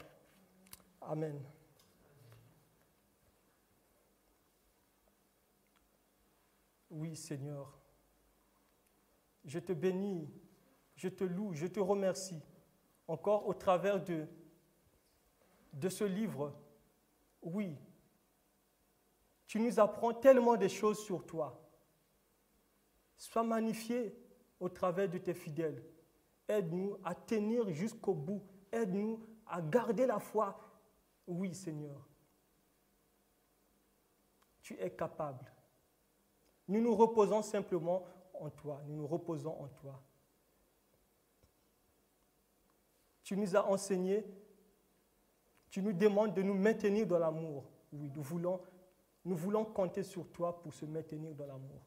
Amen. 1.02 1.40
Oui, 6.90 7.16
Seigneur. 7.16 7.78
Je 9.46 9.60
te 9.60 9.74
bénis, 9.74 10.30
je 10.96 11.08
te 11.08 11.24
loue, 11.24 11.54
je 11.54 11.68
te 11.68 11.80
remercie 11.80 12.42
encore 13.08 13.48
au 13.48 13.54
travers 13.54 14.04
de, 14.04 14.28
ce 15.90 16.04
livre. 16.04 16.54
Oui, 17.42 17.76
tu 19.52 19.60
nous 19.60 19.82
apprends 19.82 20.14
tellement 20.14 20.56
de 20.56 20.70
choses 20.70 21.04
sur 21.04 21.26
toi. 21.26 21.62
Sois 23.18 23.44
magnifié 23.44 24.16
au 24.62 24.70
travers 24.70 25.10
de 25.10 25.18
tes 25.18 25.34
fidèles. 25.34 25.84
Aide-nous 26.48 26.98
à 27.04 27.14
tenir 27.14 27.70
jusqu'au 27.70 28.14
bout. 28.14 28.42
Aide-nous 28.72 29.28
à 29.46 29.62
garder 29.62 30.06
la 30.06 30.20
foi. 30.20 30.58
Oui, 31.28 31.54
Seigneur. 31.54 32.08
Tu 34.62 34.80
es 34.80 34.90
capable. 34.90 35.52
Nous 36.70 36.80
nous 36.80 36.96
reposons 36.96 37.42
simplement 37.42 38.06
en 38.34 38.50
toi, 38.52 38.82
nous 38.88 38.96
nous 38.96 39.08
reposons 39.08 39.62
en 39.62 39.68
toi. 39.68 40.02
Tu 43.22 43.36
nous 43.36 43.54
as 43.54 43.68
enseigné, 43.68 44.26
tu 45.70 45.82
nous 45.82 45.92
demandes 45.92 46.34
de 46.34 46.42
nous 46.42 46.54
maintenir 46.56 47.06
dans 47.06 47.20
l'amour. 47.20 47.70
Oui, 47.92 48.10
nous 48.16 48.24
voulons, 48.24 48.62
nous 49.24 49.36
voulons 49.36 49.66
compter 49.66 50.04
sur 50.04 50.28
toi 50.32 50.62
pour 50.62 50.74
se 50.74 50.86
maintenir 50.86 51.34
dans 51.36 51.46
l'amour. 51.46 51.86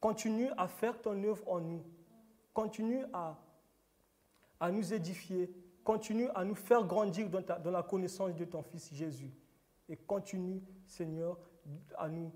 Continue 0.00 0.48
à 0.56 0.66
faire 0.66 1.00
ton 1.00 1.22
œuvre 1.22 1.48
en 1.48 1.60
nous. 1.60 1.84
Continue 2.52 3.04
à, 3.12 3.38
à 4.58 4.70
nous 4.70 4.92
édifier. 4.92 5.52
Continue 5.84 6.28
à 6.34 6.44
nous 6.44 6.54
faire 6.54 6.84
grandir 6.84 7.28
dans, 7.30 7.70
la 7.70 7.82
connaissance 7.82 8.34
de 8.34 8.44
ton 8.44 8.62
Fils 8.62 8.92
Jésus. 8.92 9.32
Et 9.88 9.96
continue, 9.96 10.62
Seigneur, 10.86 11.38
à 11.96 12.08
nous, 12.08 12.32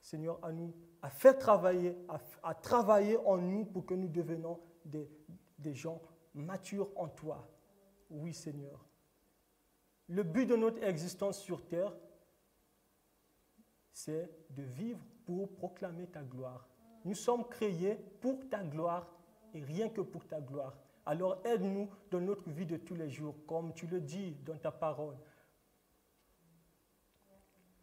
Seigneur, 0.00 0.38
à 0.42 0.50
nous 0.52 0.74
à 1.02 1.10
faire 1.10 1.38
travailler, 1.38 1.96
à, 2.42 2.54
travailler 2.54 3.16
en 3.18 3.36
nous 3.36 3.64
pour 3.64 3.86
que 3.86 3.94
nous 3.94 4.08
devenions 4.08 4.58
des, 4.84 5.08
des 5.56 5.72
gens 5.72 6.02
matures 6.34 6.90
en 6.96 7.06
toi. 7.06 7.48
Oui, 8.10 8.32
Seigneur. 8.32 8.84
Le 10.08 10.24
but 10.24 10.46
de 10.46 10.56
notre 10.56 10.82
existence 10.82 11.38
sur 11.38 11.64
terre, 11.64 11.94
c'est 13.96 14.28
de 14.50 14.62
vivre 14.62 15.00
pour 15.24 15.48
proclamer 15.54 16.06
ta 16.06 16.20
gloire. 16.20 16.68
Nous 17.06 17.14
sommes 17.14 17.48
créés 17.48 17.94
pour 18.20 18.46
ta 18.50 18.62
gloire 18.62 19.10
et 19.54 19.62
rien 19.62 19.88
que 19.88 20.02
pour 20.02 20.26
ta 20.26 20.38
gloire. 20.38 20.76
Alors 21.06 21.40
aide-nous 21.46 21.88
dans 22.10 22.20
notre 22.20 22.50
vie 22.50 22.66
de 22.66 22.76
tous 22.76 22.94
les 22.94 23.08
jours, 23.08 23.34
comme 23.46 23.72
tu 23.72 23.86
le 23.86 24.02
dis 24.02 24.36
dans 24.44 24.58
ta 24.58 24.70
parole, 24.70 25.16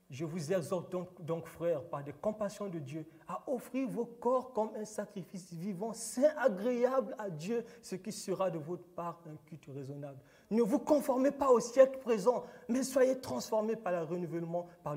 je 0.09 0.25
vous 0.25 0.53
exhorte 0.53 0.95
donc, 1.19 1.47
frères, 1.47 1.83
par 1.83 2.03
des 2.03 2.13
compassions 2.13 2.69
de 2.69 2.79
Dieu, 2.79 3.05
à 3.27 3.43
offrir 3.49 3.87
vos 3.87 4.05
corps 4.05 4.53
comme 4.53 4.69
un 4.75 4.85
sacrifice 4.85 5.51
vivant, 5.53 5.93
saint, 5.93 6.35
agréable 6.37 7.15
à 7.17 7.29
Dieu, 7.29 7.65
ce 7.81 7.95
qui 7.95 8.11
sera 8.11 8.51
de 8.51 8.57
votre 8.57 8.85
part 8.89 9.21
un 9.25 9.35
culte 9.45 9.65
raisonnable. 9.73 10.19
Ne 10.51 10.61
vous 10.61 10.79
conformez 10.79 11.31
pas 11.31 11.49
au 11.49 11.59
siècle 11.59 11.99
présent, 11.99 12.43
mais 12.69 12.83
soyez 12.83 13.19
transformés 13.19 13.75
par, 13.75 13.91
le 13.93 14.03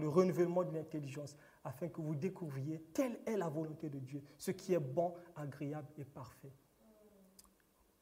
renouvellement, 0.09 0.65
de 0.65 0.75
l'intelligence, 0.75 1.37
afin 1.65 1.89
que 1.89 2.01
vous 2.01 2.15
découvriez 2.15 2.81
telle 2.93 3.19
est 3.27 3.37
la 3.37 3.49
volonté 3.49 3.89
de 3.89 3.99
Dieu, 3.99 4.23
ce 4.37 4.51
qui 4.51 4.75
est 4.75 4.79
bon, 4.79 5.15
agréable 5.35 5.89
et 5.97 6.05
parfait. 6.05 6.53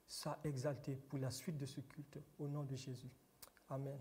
Sois 0.07 0.39
exalté 0.45 0.97
pour 0.97 1.19
la 1.19 1.31
suite 1.31 1.59
de 1.59 1.67
ce 1.67 1.81
culte, 1.81 2.19
au 2.39 2.49
nom 2.49 2.65
de 2.65 2.75
Jésus. 2.75 3.11
Amen. 3.69 3.99